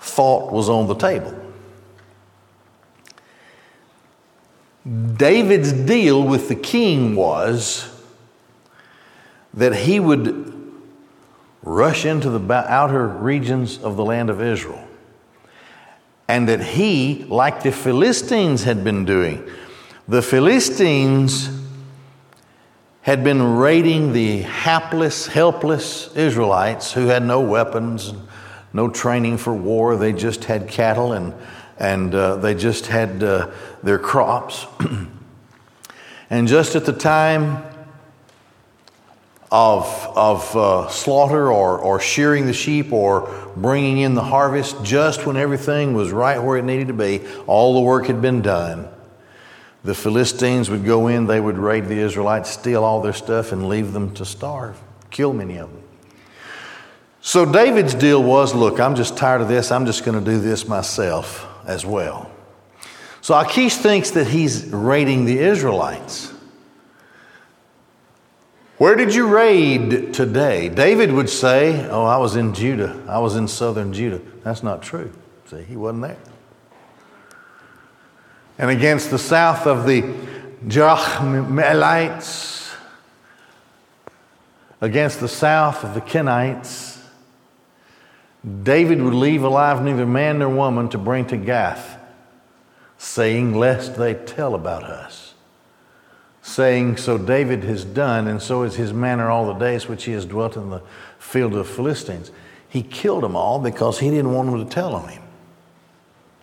thought 0.00 0.52
was 0.52 0.68
on 0.68 0.88
the 0.88 0.96
table. 0.96 1.32
David's 5.16 5.72
deal 5.72 6.24
with 6.24 6.48
the 6.48 6.56
king 6.56 7.14
was 7.14 7.88
that 9.54 9.76
he 9.76 10.00
would 10.00 10.53
rush 11.64 12.04
into 12.04 12.28
the 12.30 12.54
outer 12.54 13.08
regions 13.08 13.78
of 13.78 13.96
the 13.96 14.04
land 14.04 14.30
of 14.30 14.40
Israel. 14.40 14.86
And 16.28 16.48
that 16.48 16.60
he, 16.60 17.24
like 17.28 17.62
the 17.62 17.72
Philistines 17.72 18.64
had 18.64 18.84
been 18.84 19.04
doing, 19.04 19.48
the 20.06 20.22
Philistines 20.22 21.48
had 23.02 23.24
been 23.24 23.56
raiding 23.56 24.12
the 24.12 24.42
hapless, 24.42 25.26
helpless 25.26 26.14
Israelites 26.16 26.92
who 26.92 27.06
had 27.06 27.22
no 27.22 27.40
weapons, 27.40 28.14
no 28.72 28.88
training 28.88 29.36
for 29.36 29.54
war. 29.54 29.96
They 29.96 30.12
just 30.12 30.44
had 30.44 30.68
cattle 30.68 31.12
and, 31.12 31.34
and 31.78 32.14
uh, 32.14 32.36
they 32.36 32.54
just 32.54 32.86
had 32.86 33.22
uh, 33.22 33.50
their 33.82 33.98
crops. 33.98 34.66
and 36.30 36.48
just 36.48 36.76
at 36.76 36.86
the 36.86 36.92
time 36.92 37.62
of, 39.54 39.86
of 40.16 40.56
uh, 40.56 40.88
slaughter 40.88 41.50
or, 41.50 41.78
or 41.78 42.00
shearing 42.00 42.46
the 42.46 42.52
sheep 42.52 42.92
or 42.92 43.52
bringing 43.56 43.98
in 43.98 44.14
the 44.14 44.22
harvest, 44.22 44.82
just 44.82 45.24
when 45.24 45.36
everything 45.36 45.94
was 45.94 46.10
right 46.10 46.42
where 46.42 46.58
it 46.58 46.64
needed 46.64 46.88
to 46.88 46.94
be, 46.94 47.22
all 47.46 47.74
the 47.74 47.80
work 47.80 48.06
had 48.06 48.20
been 48.20 48.42
done 48.42 48.88
the 49.84 49.94
Philistines 49.94 50.70
would 50.70 50.84
go 50.84 51.08
in, 51.08 51.26
they 51.26 51.38
would 51.38 51.58
raid 51.58 51.86
the 51.86 51.98
Israelites, 51.98 52.50
steal 52.50 52.82
all 52.82 53.02
their 53.02 53.12
stuff, 53.12 53.52
and 53.52 53.68
leave 53.68 53.92
them 53.92 54.14
to 54.14 54.24
starve, 54.24 54.80
kill 55.10 55.34
many 55.34 55.58
of 55.58 55.70
them. 55.70 55.82
So 57.20 57.50
David's 57.50 57.94
deal 57.94 58.22
was 58.22 58.54
look, 58.54 58.80
I'm 58.80 58.94
just 58.94 59.16
tired 59.16 59.42
of 59.42 59.48
this. 59.48 59.70
I'm 59.70 59.86
just 59.86 60.04
going 60.04 60.18
to 60.18 60.24
do 60.24 60.40
this 60.40 60.66
myself 60.66 61.46
as 61.66 61.84
well. 61.84 62.30
So 63.20 63.38
Achish 63.38 63.76
thinks 63.76 64.10
that 64.12 64.26
he's 64.26 64.66
raiding 64.66 65.24
the 65.24 65.38
Israelites. 65.38 66.33
Where 68.78 68.96
did 68.96 69.14
you 69.14 69.28
raid 69.28 70.14
today? 70.14 70.68
David 70.68 71.12
would 71.12 71.30
say, 71.30 71.86
Oh, 71.88 72.04
I 72.04 72.16
was 72.16 72.36
in 72.36 72.54
Judah. 72.54 73.00
I 73.08 73.18
was 73.18 73.36
in 73.36 73.48
southern 73.48 73.92
Judah. 73.92 74.20
That's 74.42 74.62
not 74.62 74.82
true. 74.82 75.12
See, 75.46 75.62
he 75.62 75.76
wasn't 75.76 76.02
there 76.02 76.18
and 78.58 78.70
against 78.70 79.10
the 79.10 79.18
south 79.18 79.66
of 79.66 79.86
the 79.86 80.02
Jerahmeelites, 80.66 82.72
against 84.80 85.20
the 85.20 85.28
south 85.28 85.84
of 85.84 85.94
the 85.94 86.00
Kenites, 86.00 87.02
David 88.62 89.02
would 89.02 89.14
leave 89.14 89.42
alive 89.42 89.82
neither 89.82 90.06
man 90.06 90.38
nor 90.38 90.50
woman 90.50 90.88
to 90.90 90.98
bring 90.98 91.26
to 91.26 91.36
Gath, 91.36 91.98
saying, 92.98 93.54
Lest 93.54 93.96
they 93.96 94.14
tell 94.14 94.54
about 94.54 94.84
us. 94.84 95.23
Saying, 96.46 96.98
So 96.98 97.16
David 97.16 97.64
has 97.64 97.86
done, 97.86 98.28
and 98.28 98.40
so 98.40 98.64
is 98.64 98.76
his 98.76 98.92
manner 98.92 99.30
all 99.30 99.46
the 99.46 99.54
days 99.54 99.88
which 99.88 100.04
he 100.04 100.12
has 100.12 100.26
dwelt 100.26 100.58
in 100.58 100.68
the 100.68 100.82
field 101.18 101.54
of 101.54 101.66
Philistines. 101.66 102.30
He 102.68 102.82
killed 102.82 103.22
them 103.22 103.34
all 103.34 103.58
because 103.58 103.98
he 103.98 104.10
didn't 104.10 104.34
want 104.34 104.50
them 104.50 104.62
to 104.62 104.70
tell 104.70 104.94
on 104.94 105.08
him. 105.08 105.22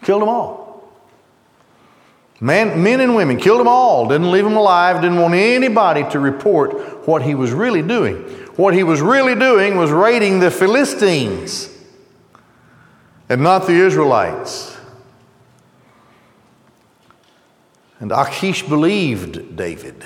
Killed 0.02 0.24
them 0.24 0.30
all. 0.30 0.92
Man, 2.40 2.82
men 2.82 3.00
and 3.00 3.14
women, 3.16 3.38
killed 3.38 3.60
them 3.60 3.68
all, 3.68 4.08
didn't 4.08 4.32
leave 4.32 4.44
them 4.44 4.56
alive, 4.56 5.04
didn't 5.04 5.20
want 5.20 5.36
anybody 5.36 6.04
to 6.10 6.20
report 6.20 7.08
what 7.08 7.22
he 7.22 7.36
was 7.36 7.52
really 7.52 7.84
doing. 7.84 8.24
What 8.56 8.74
he 8.74 8.82
was 8.82 9.02
really 9.02 9.36
doing 9.36 9.78
was 9.78 9.92
raiding 9.92 10.40
the 10.40 10.50
Philistines 10.50 11.70
and 13.30 13.44
not 13.44 13.68
the 13.68 13.74
Israelites. 13.74 14.71
And 18.02 18.12
Achish 18.12 18.64
believed 18.64 19.56
David, 19.56 20.04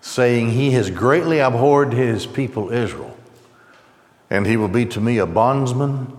saying, 0.00 0.52
He 0.52 0.70
has 0.70 0.88
greatly 0.88 1.40
abhorred 1.40 1.92
his 1.92 2.26
people 2.26 2.70
Israel, 2.70 3.16
and 4.30 4.46
he 4.46 4.56
will 4.56 4.68
be 4.68 4.86
to 4.86 5.00
me 5.00 5.18
a 5.18 5.26
bondsman 5.26 6.16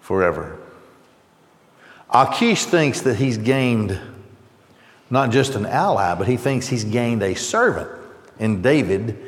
forever. 0.00 0.58
Achish 2.10 2.64
thinks 2.64 3.02
that 3.02 3.16
he's 3.16 3.36
gained 3.36 4.00
not 5.10 5.30
just 5.30 5.54
an 5.56 5.66
ally, 5.66 6.14
but 6.14 6.26
he 6.26 6.38
thinks 6.38 6.66
he's 6.66 6.84
gained 6.84 7.22
a 7.22 7.34
servant 7.34 7.90
in 8.38 8.62
David 8.62 9.18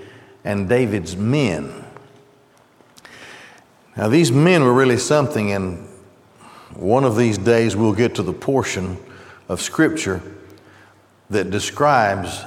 and 0.45 0.67
David's 0.67 1.15
men. 1.15 1.85
Now, 3.99 4.09
these 4.09 4.33
men 4.33 4.65
were 4.65 4.73
really 4.73 4.97
something, 4.97 5.53
and 5.53 5.87
one 6.75 7.05
of 7.05 7.19
these 7.19 7.37
days 7.37 7.77
we'll 7.77 7.93
get 7.93 8.15
to 8.15 8.23
the 8.23 8.33
portion 8.33 8.97
of 9.49 9.61
Scripture 9.61 10.21
that 11.31 11.51
describes 11.51 12.43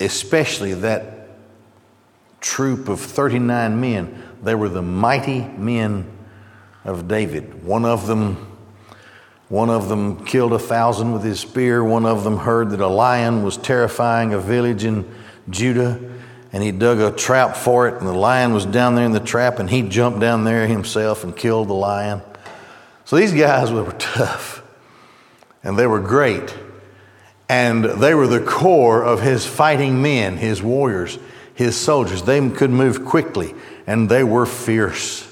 especially 0.00 0.74
that 0.74 1.28
troop 2.40 2.88
of 2.88 3.00
39 3.00 3.80
men. 3.80 4.22
They 4.42 4.54
were 4.54 4.68
the 4.68 4.82
mighty 4.82 5.40
men 5.40 6.10
of 6.84 7.08
David. 7.08 7.64
One 7.64 7.84
of 7.84 8.06
them 8.06 8.44
One 9.48 9.70
of 9.70 9.88
them 9.88 10.26
killed 10.26 10.52
a 10.52 10.58
thousand 10.58 11.12
with 11.12 11.24
his 11.24 11.40
spear. 11.40 11.82
One 11.82 12.04
of 12.04 12.22
them 12.22 12.36
heard 12.36 12.70
that 12.70 12.80
a 12.80 12.86
lion 12.86 13.42
was 13.42 13.56
terrifying 13.56 14.34
a 14.34 14.38
village 14.38 14.84
in 14.84 15.06
Judah, 15.48 15.98
and 16.52 16.62
he 16.62 16.70
dug 16.70 17.00
a 17.00 17.16
trap 17.16 17.56
for 17.56 17.88
it, 17.88 17.94
and 17.94 18.06
the 18.06 18.12
lion 18.12 18.52
was 18.52 18.66
down 18.66 18.94
there 18.94 19.06
in 19.06 19.12
the 19.12 19.20
trap, 19.20 19.58
and 19.58 19.70
he 19.70 19.80
jumped 19.80 20.20
down 20.20 20.44
there 20.44 20.66
himself 20.66 21.24
and 21.24 21.34
killed 21.34 21.68
the 21.68 21.74
lion. 21.74 22.20
So 23.06 23.16
these 23.16 23.32
guys 23.32 23.72
were 23.72 23.90
tough, 23.92 24.62
and 25.62 25.78
they 25.78 25.86
were 25.86 26.00
great, 26.00 26.54
and 27.48 27.84
they 27.84 28.14
were 28.14 28.26
the 28.26 28.40
core 28.40 29.02
of 29.02 29.22
his 29.22 29.46
fighting 29.46 30.02
men, 30.02 30.36
his 30.36 30.62
warriors, 30.62 31.18
his 31.54 31.76
soldiers. 31.76 32.22
They 32.22 32.48
could 32.50 32.70
move 32.70 33.04
quickly, 33.04 33.54
and 33.86 34.08
they 34.08 34.24
were 34.24 34.46
fierce. 34.46 35.26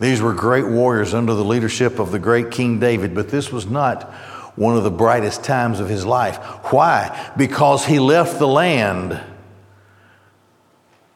These 0.00 0.20
were 0.20 0.32
great 0.32 0.66
warriors 0.66 1.14
under 1.14 1.34
the 1.34 1.44
leadership 1.44 1.98
of 1.98 2.10
the 2.10 2.18
great 2.18 2.50
King 2.50 2.80
David, 2.80 3.14
but 3.14 3.28
this 3.28 3.52
was 3.52 3.66
not 3.66 4.12
one 4.56 4.76
of 4.76 4.84
the 4.84 4.90
brightest 4.90 5.44
times 5.44 5.80
of 5.80 5.88
his 5.88 6.04
life. 6.04 6.36
Why? 6.72 7.32
Because 7.36 7.86
he 7.86 7.98
left 7.98 8.38
the 8.38 8.48
land 8.48 9.20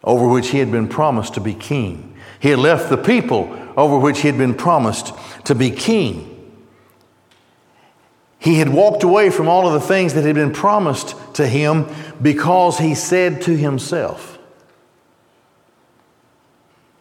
over 0.05 0.29
which 0.29 0.51
he 0.51 0.59
had 0.59 0.71
been 0.71 0.89
promised 0.89 1.35
to 1.35 1.41
be 1.41 1.53
king. 1.53 2.17
He 2.39 2.51
had 2.51 2.61
left 2.61 2.89
the 2.89 2.97
people 2.97 3.53
over 3.77 3.99
which 3.99 4.21
he 4.21 4.29
had 4.29 4.39
been 4.39 4.55
promised 4.55 5.13
to 5.45 5.55
be 5.55 5.71
king. 5.71 6.36
He 8.39 8.57
had 8.57 8.69
walked 8.69 9.03
away 9.03 9.31
from 9.31 9.49
all 9.49 9.67
of 9.67 9.73
the 9.73 9.81
things 9.87 10.15
that 10.15 10.25
had 10.25 10.35
been 10.35 10.53
promised 10.53 11.17
to 11.35 11.47
him 11.47 11.89
because 12.21 12.79
he 12.79 12.95
said 12.95 13.43
to 13.43 13.57
himself, 13.57 14.39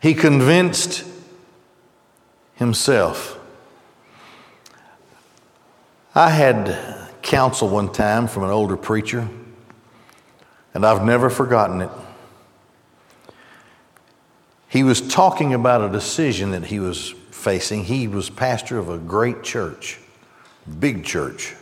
he 0.02 0.14
convinced 0.14 1.04
himself. 2.56 3.40
I 6.14 6.30
had 6.30 6.78
counsel 7.22 7.68
one 7.68 7.92
time 7.92 8.28
from 8.28 8.44
an 8.44 8.52
older 8.52 8.78
preacher, 8.78 9.28
and 10.74 10.86
I've 10.86 11.04
never 11.04 11.30
forgotten 11.30 11.82
it. 11.82 11.90
He 14.70 14.84
was 14.84 15.02
talking 15.02 15.54
about 15.54 15.82
a 15.82 15.90
decision 15.92 16.52
that 16.52 16.66
he 16.66 16.80
was 16.80 17.12
facing. 17.32 17.86
He 17.86 18.08
was 18.08 18.30
pastor 18.30 18.78
of 18.78 18.90
a 18.90 18.98
great 18.98 19.42
church, 19.42 20.00
big 20.80 21.04
church. 21.04 21.56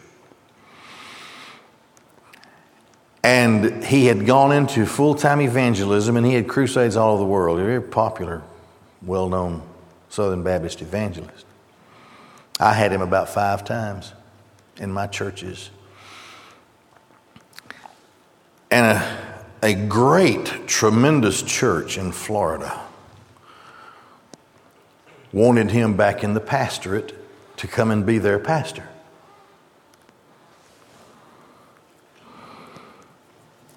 And 3.24 3.84
he 3.86 4.06
had 4.06 4.26
gone 4.26 4.52
into 4.52 4.86
full 4.86 5.16
time 5.16 5.42
evangelism 5.42 6.18
and 6.18 6.26
he 6.26 6.34
had 6.34 6.48
crusades 6.48 6.96
all 6.96 7.14
over 7.14 7.24
the 7.24 7.30
world. 7.30 7.60
A 7.60 7.64
Very 7.64 7.82
popular, 7.82 8.42
well 9.02 9.30
known 9.30 9.64
Southern 10.10 10.44
Baptist 10.44 10.82
evangelist. 10.82 11.46
I 12.60 12.74
had 12.74 12.92
him 12.92 13.02
about 13.02 13.30
five 13.30 13.64
times 13.64 14.14
in 14.78 14.92
my 14.92 15.08
churches. 15.08 15.70
And 18.70 18.98
a, 18.98 19.36
a 19.62 19.74
great, 19.74 20.68
tremendous 20.68 21.42
church 21.42 21.98
in 21.98 22.12
Florida 22.12 22.82
wanted 25.32 25.72
him 25.72 25.96
back 25.96 26.24
in 26.24 26.34
the 26.34 26.40
pastorate 26.40 27.16
to 27.58 27.68
come 27.68 27.90
and 27.90 28.06
be 28.06 28.18
their 28.18 28.40
pastor. 28.40 28.88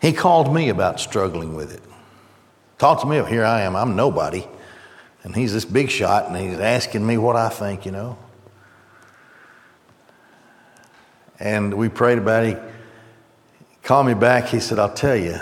He 0.01 0.13
called 0.13 0.55
me 0.55 0.69
about 0.69 1.01
struggling 1.01 1.55
with 1.55 1.73
it. 1.73 1.83
Talked 2.79 3.03
to 3.03 3.07
me, 3.07 3.25
here 3.25 3.45
I 3.45 3.63
am, 3.63 3.75
I'm 3.75 3.97
nobody. 3.97 4.47
And 5.23 5.35
he's 5.35 5.53
this 5.53 5.65
big 5.65 5.91
shot, 5.91 6.29
and 6.29 6.37
he's 6.37 6.61
asking 6.61 7.05
me 7.05 7.19
what 7.19 7.35
I 7.35 7.49
think, 7.49 7.85
you 7.85 7.93
know. 7.93 8.19
And 11.41 11.75
we 11.75 11.89
prayed 11.89 12.19
about 12.19 12.45
it. 12.45 12.63
He 13.71 13.77
called 13.83 14.07
me 14.07 14.15
back. 14.15 14.47
He 14.47 14.61
said, 14.61 14.79
I'll 14.79 14.95
tell 14.95 15.17
you. 15.17 15.39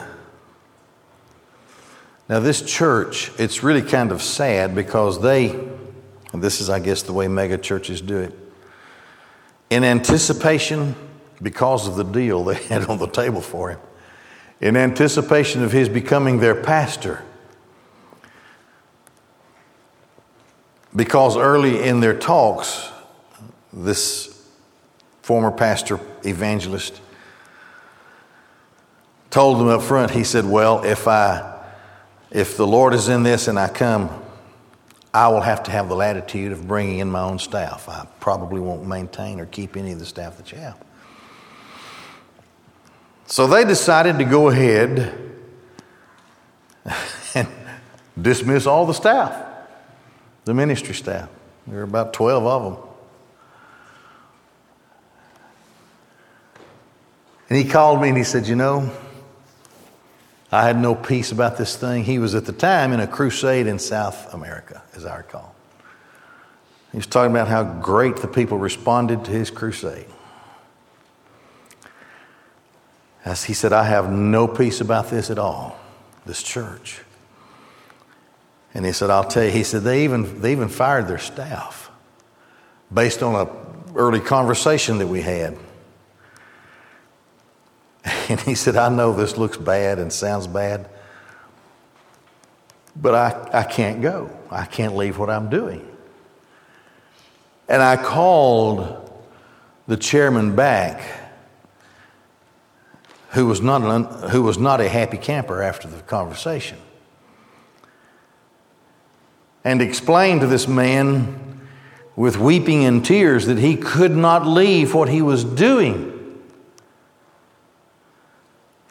Now, 2.29 2.41
this 2.41 2.63
church, 2.63 3.31
it's 3.39 3.63
really 3.63 3.83
kind 3.83 4.11
of 4.11 4.23
sad 4.23 4.75
because 4.75 5.21
they, 5.21 5.69
this 6.33 6.61
is, 6.61 6.71
I 6.71 6.79
guess, 6.81 7.03
the 7.03 7.13
way 7.13 7.29
mega 7.29 7.59
churches 7.59 8.01
do 8.01 8.19
it, 8.19 8.33
in 9.69 9.85
anticipation, 9.85 10.95
because 11.43 11.87
of 11.87 11.97
the 11.97 12.05
deal 12.05 12.45
they 12.45 12.55
had 12.69 12.87
on 12.87 12.99
the 12.99 13.07
table 13.07 13.43
for 13.43 13.71
him, 13.71 13.81
in 14.65 14.77
anticipation 14.77 15.63
of 15.63 15.71
his 15.71 15.89
becoming 15.89 16.41
their 16.41 16.57
pastor, 16.57 17.23
Because 20.97 21.37
early 21.37 21.83
in 21.83 22.01
their 22.01 22.17
talks, 22.17 22.89
this 23.73 24.31
former 25.23 25.51
pastor 25.51 25.99
evangelist 26.25 27.01
told 29.31 29.59
them 29.59 29.69
up 29.69 29.83
front, 29.83 30.13
he 30.13 30.23
said, 30.23 30.45
Well, 30.45 30.85
if 30.85 31.09
I 31.09 31.53
if 32.31 32.57
the 32.57 32.67
Lord 32.67 32.95
is 32.95 33.09
in 33.09 33.23
this 33.23 33.49
and 33.49 33.59
I 33.59 33.69
come, 33.69 34.11
I 35.13 35.29
will 35.29 35.41
have 35.41 35.65
to 35.65 35.71
have 35.71 35.89
the 35.89 35.97
latitude 35.97 36.53
of 36.53 36.67
bringing 36.67 36.99
in 36.99 37.11
my 37.11 37.23
own 37.23 37.39
staff. 37.39 37.89
I 37.89 38.07
probably 38.21 38.61
won't 38.61 38.87
maintain 38.87 39.41
or 39.41 39.47
keep 39.47 39.77
any 39.77 39.93
of 39.93 39.99
the 39.99 40.07
staff 40.07 40.37
that 40.37 40.51
you 40.53 40.59
have. 40.59 40.77
So 43.27 43.47
they 43.47 43.65
decided 43.65 44.19
to 44.19 44.25
go 44.25 44.49
ahead 44.49 45.15
and 47.35 47.49
dismiss 48.21 48.67
all 48.67 48.87
the 48.87 48.95
staff 48.95 49.45
the 50.45 50.55
ministry 50.55 50.95
staff. 50.95 51.29
There 51.67 51.79
were 51.79 51.85
about 51.85 52.13
12 52.13 52.47
of 52.47 52.63
them. 52.63 52.83
And 57.49 57.59
he 57.59 57.65
called 57.65 58.01
me 58.01 58.09
and 58.09 58.17
he 58.17 58.25
said, 58.25 58.47
You 58.47 58.57
know, 58.57 58.91
I 60.51 60.67
had 60.67 60.79
no 60.79 60.95
peace 60.95 61.33
about 61.33 61.57
this 61.57 61.77
thing. 61.77 62.05
He 62.05 62.19
was 62.19 62.35
at 62.35 62.47
the 62.47 62.53
time 62.53 62.93
in 62.93 63.01
a 63.01 63.07
crusade 63.07 63.67
in 63.67 63.79
South 63.79 64.33
America, 64.35 64.83
as 64.95 65.05
I 65.05 65.17
recall. 65.19 65.55
He 66.93 66.99
was 66.99 67.07
talking 67.07 67.31
about 67.31 67.49
how 67.49 67.65
great 67.65 68.17
the 68.17 68.29
people 68.29 68.59
responded 68.59 69.25
to 69.25 69.31
his 69.31 69.51
crusade. 69.51 70.07
As 73.25 73.45
he 73.45 73.55
said, 73.55 73.73
I 73.73 73.85
have 73.85 74.11
no 74.11 74.47
peace 74.47 74.81
about 74.81 75.09
this 75.09 75.31
at 75.31 75.39
all, 75.39 75.79
this 76.27 76.43
church. 76.43 77.01
And 78.75 78.85
he 78.85 78.93
said, 78.93 79.09
I'll 79.09 79.25
tell 79.25 79.45
you, 79.45 79.51
he 79.51 79.63
said, 79.63 79.83
they 79.83 80.05
even, 80.05 80.41
they 80.41 80.53
even 80.53 80.69
fired 80.69 81.07
their 81.07 81.19
staff 81.19 81.91
based 82.93 83.23
on 83.23 83.35
an 83.35 83.49
early 83.95 84.21
conversation 84.21 84.99
that 84.99 85.07
we 85.07 85.23
had. 85.23 85.57
And 88.29 88.41
he 88.41 88.55
said, 88.55 88.77
I 88.77 88.89
know 88.89 89.13
this 89.13 89.37
looks 89.37 89.59
bad 89.59 89.99
and 89.99 90.11
sounds 90.11 90.47
bad, 90.47 90.89
but 92.97 93.15
I, 93.15 93.61
I 93.61 93.63
can't 93.65 94.01
go. 94.01 94.31
I 94.51 94.65
can't 94.65 94.97
leave 94.97 95.19
what 95.19 95.29
I'm 95.29 95.51
doing. 95.51 95.87
And 97.69 97.83
I 97.83 97.97
called 97.97 99.11
the 99.87 99.99
chairman 99.99 100.57
back, 100.57 101.03
who 103.35 103.47
was 103.47 103.61
not, 103.61 103.83
an, 103.83 104.31
who 104.31 104.43
was 104.43 104.59
not 104.59 104.81
a 104.81 104.89
happy 104.89 105.19
camper 105.19 105.63
after 105.63 105.89
the 105.89 106.01
conversation 106.03 106.79
and 109.65 109.81
explained 109.81 110.43
to 110.43 110.47
this 110.47 110.69
man 110.69 111.61
with 112.17 112.37
weeping 112.37 112.85
and 112.85 113.05
tears 113.05 113.47
that 113.47 113.59
he 113.59 113.77
could 113.77 114.15
not 114.15 114.47
leave 114.47 114.95
what 114.95 115.09
he 115.09 115.23
was 115.23 115.43
doing. 115.43 116.11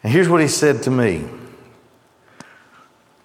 And 0.02 0.12
here's 0.12 0.28
what 0.28 0.40
he 0.40 0.48
said 0.48 0.82
to 0.82 0.90
me. 0.90 1.24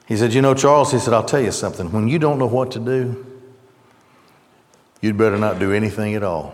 He 0.08 0.16
said, 0.16 0.34
You 0.34 0.42
know, 0.42 0.54
Charles, 0.54 0.92
he 0.92 1.00
said, 1.00 1.14
I'll 1.14 1.26
tell 1.26 1.42
you 1.42 1.52
something. 1.52 1.92
When 1.92 2.08
you 2.08 2.20
don't 2.20 2.40
know 2.40 2.48
what 2.48 2.72
to 2.72 2.80
do, 2.80 3.26
you'd 5.02 5.18
better 5.18 5.38
not 5.38 5.60
do 5.60 5.74
anything 5.74 6.16
at 6.16 6.24
all. 6.24 6.54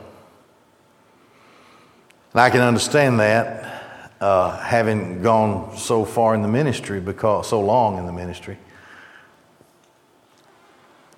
And 2.31 2.41
I 2.41 2.49
can 2.49 2.61
understand 2.61 3.19
that, 3.19 3.74
uh, 4.21 4.57
having 4.59 5.21
gone 5.21 5.77
so 5.77 6.05
far 6.05 6.35
in 6.35 6.41
the 6.41 6.47
ministry, 6.47 6.99
because 6.99 7.49
so 7.49 7.61
long 7.61 7.97
in 7.97 8.05
the 8.05 8.13
ministry. 8.13 8.57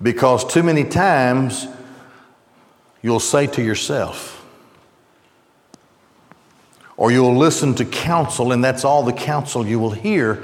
Because 0.00 0.44
too 0.44 0.62
many 0.62 0.84
times 0.84 1.66
you'll 3.02 3.20
say 3.20 3.46
to 3.48 3.62
yourself, 3.62 4.44
or 6.96 7.12
you'll 7.12 7.36
listen 7.36 7.74
to 7.76 7.84
counsel, 7.84 8.52
and 8.52 8.62
that's 8.62 8.84
all 8.84 9.02
the 9.02 9.12
counsel 9.12 9.66
you 9.66 9.78
will 9.78 9.92
hear, 9.92 10.42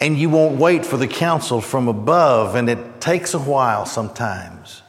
and 0.00 0.18
you 0.18 0.30
won't 0.30 0.58
wait 0.58 0.84
for 0.84 0.96
the 0.96 1.08
counsel 1.08 1.60
from 1.60 1.88
above, 1.88 2.54
and 2.54 2.68
it 2.68 3.00
takes 3.00 3.34
a 3.34 3.38
while 3.38 3.86
sometimes 3.86 4.82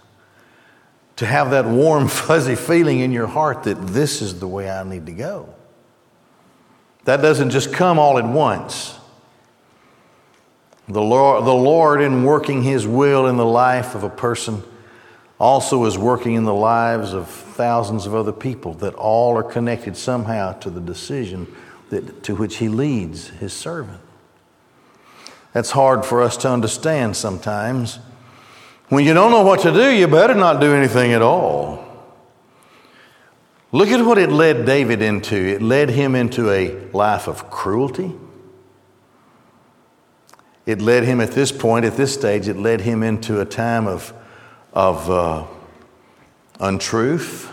to 1.17 1.25
have 1.25 1.51
that 1.51 1.65
warm, 1.65 2.07
fuzzy 2.07 2.55
feeling 2.55 2.99
in 2.99 3.11
your 3.11 3.27
heart 3.27 3.63
that 3.63 3.75
this 3.87 4.21
is 4.21 4.39
the 4.39 4.47
way 4.47 4.69
I 4.69 4.83
need 4.83 5.05
to 5.07 5.11
go. 5.11 5.53
That 7.07 7.21
doesn't 7.21 7.51
just 7.51 7.71
come 7.71 7.99
all 7.99 8.17
at 8.17 8.25
once. 8.25 8.93
The 10.89 11.01
Lord, 11.01 11.45
the 11.45 11.53
Lord, 11.53 12.01
in 12.01 12.25
working 12.25 12.63
His 12.63 12.85
will 12.85 13.27
in 13.27 13.37
the 13.37 13.45
life 13.45 13.95
of 13.95 14.03
a 14.03 14.09
person, 14.09 14.61
also 15.39 15.85
is 15.85 15.97
working 15.97 16.33
in 16.33 16.43
the 16.43 16.53
lives 16.53 17.13
of 17.13 17.29
thousands 17.29 18.07
of 18.07 18.13
other 18.13 18.33
people 18.33 18.73
that 18.75 18.93
all 18.95 19.37
are 19.37 19.43
connected 19.43 19.95
somehow 19.95 20.51
to 20.59 20.69
the 20.69 20.81
decision 20.81 21.47
that, 21.91 22.23
to 22.23 22.35
which 22.35 22.57
He 22.57 22.67
leads 22.67 23.29
His 23.29 23.53
servant. 23.53 24.01
That's 25.53 25.71
hard 25.71 26.05
for 26.05 26.21
us 26.21 26.35
to 26.37 26.49
understand 26.51 27.15
sometimes. 27.15 27.99
When 28.89 29.05
you 29.05 29.13
don't 29.13 29.31
know 29.31 29.43
what 29.43 29.61
to 29.61 29.71
do, 29.71 29.91
you 29.91 30.09
better 30.09 30.35
not 30.35 30.59
do 30.59 30.73
anything 30.73 31.13
at 31.13 31.21
all. 31.21 31.86
Look 33.71 33.89
at 33.89 34.05
what 34.05 34.17
it 34.17 34.31
led 34.31 34.65
David 34.65 35.01
into. 35.01 35.35
It 35.35 35.61
led 35.61 35.89
him 35.89 36.15
into 36.15 36.51
a 36.51 36.89
life 36.91 37.27
of 37.27 37.49
cruelty. 37.49 38.15
It 40.65 40.81
led 40.81 41.03
him 41.03 41.19
at 41.21 41.31
this 41.31 41.51
point, 41.51 41.85
at 41.85 41.95
this 41.95 42.13
stage, 42.13 42.47
it 42.47 42.57
led 42.57 42.81
him 42.81 43.03
into 43.03 43.39
a 43.39 43.45
time 43.45 43.87
of, 43.87 44.13
of 44.73 45.09
uh, 45.09 45.45
untruth. 46.59 47.51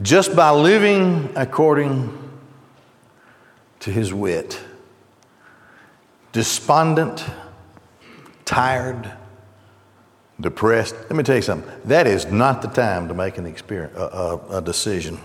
Just 0.00 0.36
by 0.36 0.50
living 0.50 1.30
according 1.34 2.16
to 3.80 3.90
his 3.90 4.14
wit, 4.14 4.60
despondent, 6.32 7.24
tired, 8.44 9.12
depressed. 10.40 10.94
Let 10.94 11.12
me 11.12 11.22
tell 11.22 11.36
you 11.36 11.42
something. 11.42 11.70
That 11.84 12.06
is 12.06 12.26
not 12.26 12.62
the 12.62 12.68
time 12.68 13.08
to 13.08 13.14
make 13.14 13.38
an 13.38 13.46
experience, 13.46 13.96
a, 13.96 14.02
a, 14.02 14.58
a 14.58 14.62
decision. 14.62 15.18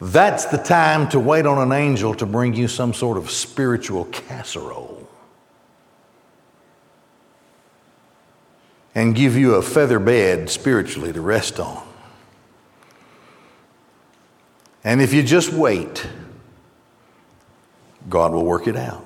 That's 0.00 0.46
the 0.46 0.56
time 0.56 1.08
to 1.10 1.20
wait 1.20 1.44
on 1.44 1.58
an 1.58 1.72
angel 1.72 2.14
to 2.14 2.26
bring 2.26 2.54
you 2.54 2.68
some 2.68 2.94
sort 2.94 3.18
of 3.18 3.30
spiritual 3.30 4.06
casserole 4.06 5.06
and 8.94 9.14
give 9.14 9.36
you 9.36 9.54
a 9.54 9.62
feather 9.62 9.98
bed 9.98 10.48
spiritually 10.48 11.12
to 11.12 11.20
rest 11.20 11.60
on. 11.60 11.86
And 14.82 15.02
if 15.02 15.12
you 15.12 15.22
just 15.22 15.52
wait, 15.52 16.06
God 18.08 18.32
will 18.32 18.46
work 18.46 18.66
it 18.66 18.76
out. 18.76 19.04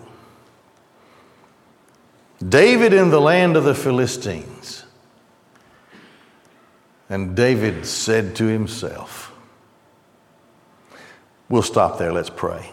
David 2.47 2.92
in 2.92 3.11
the 3.11 3.20
land 3.20 3.57
of 3.57 3.64
the 3.64 3.75
Philistines. 3.75 4.85
And 7.09 7.37
David 7.37 7.87
said 7.87 8.35
to 8.37 8.47
himself, 8.47 9.33
We'll 11.49 11.62
stop 11.62 11.99
there. 11.99 12.12
Let's 12.12 12.31
pray. 12.31 12.73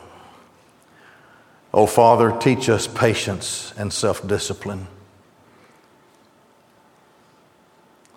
Oh, 1.73 1.85
Father, 1.85 2.37
teach 2.39 2.69
us 2.69 2.87
patience 2.87 3.73
and 3.77 3.91
self 3.91 4.25
discipline. 4.27 4.87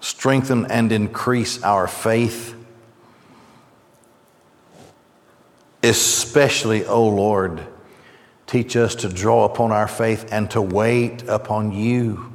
Strengthen 0.00 0.70
and 0.70 0.92
increase 0.92 1.62
our 1.62 1.86
faith. 1.86 2.54
Especially, 5.82 6.84
O 6.86 6.94
oh 6.94 7.08
Lord, 7.08 7.66
teach 8.54 8.76
us 8.76 8.94
to 8.94 9.08
draw 9.08 9.44
upon 9.44 9.72
our 9.72 9.88
faith 9.88 10.28
and 10.30 10.48
to 10.48 10.62
wait 10.62 11.24
upon 11.26 11.72
you, 11.72 12.32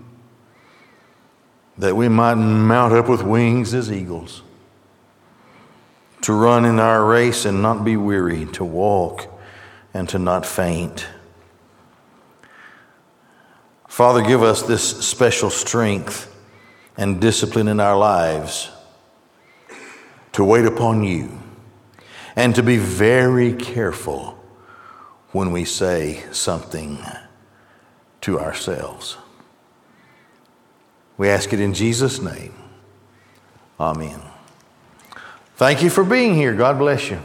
that 1.77 1.95
we 1.95 2.09
might 2.09 2.35
mount 2.35 2.91
up 2.91 3.07
with 3.07 3.23
wings 3.23 3.73
as 3.73 3.89
eagles 3.89 4.41
to 6.21 6.33
run 6.33 6.65
in 6.65 6.77
our 6.77 7.05
race 7.05 7.45
and 7.45 7.61
not 7.61 7.85
be 7.85 7.95
weary, 7.95 8.45
to 8.47 8.65
walk 8.65 9.27
and 9.93 10.09
to 10.09 10.19
not 10.19 10.45
faint. 10.45 11.07
Father, 13.87 14.21
give 14.21 14.43
us 14.43 14.61
this 14.63 14.83
special 15.07 15.49
strength 15.49 16.35
and 16.97 17.21
discipline 17.21 17.69
in 17.69 17.79
our 17.79 17.97
lives 17.97 18.69
to 20.33 20.43
wait 20.43 20.65
upon 20.65 21.01
you 21.01 21.39
and 22.35 22.55
to 22.55 22.61
be 22.61 22.75
very 22.75 23.53
careful 23.53 24.38
when 25.31 25.51
we 25.51 25.65
say 25.65 26.23
something 26.31 26.99
to 28.21 28.39
ourselves. 28.39 29.17
We 31.17 31.29
ask 31.29 31.51
it 31.53 31.59
in 31.59 31.73
Jesus' 31.73 32.21
name. 32.21 32.53
Amen. 33.79 34.21
Thank 35.55 35.83
you 35.83 35.89
for 35.89 36.03
being 36.03 36.35
here. 36.35 36.53
God 36.53 36.77
bless 36.77 37.09
you. 37.09 37.19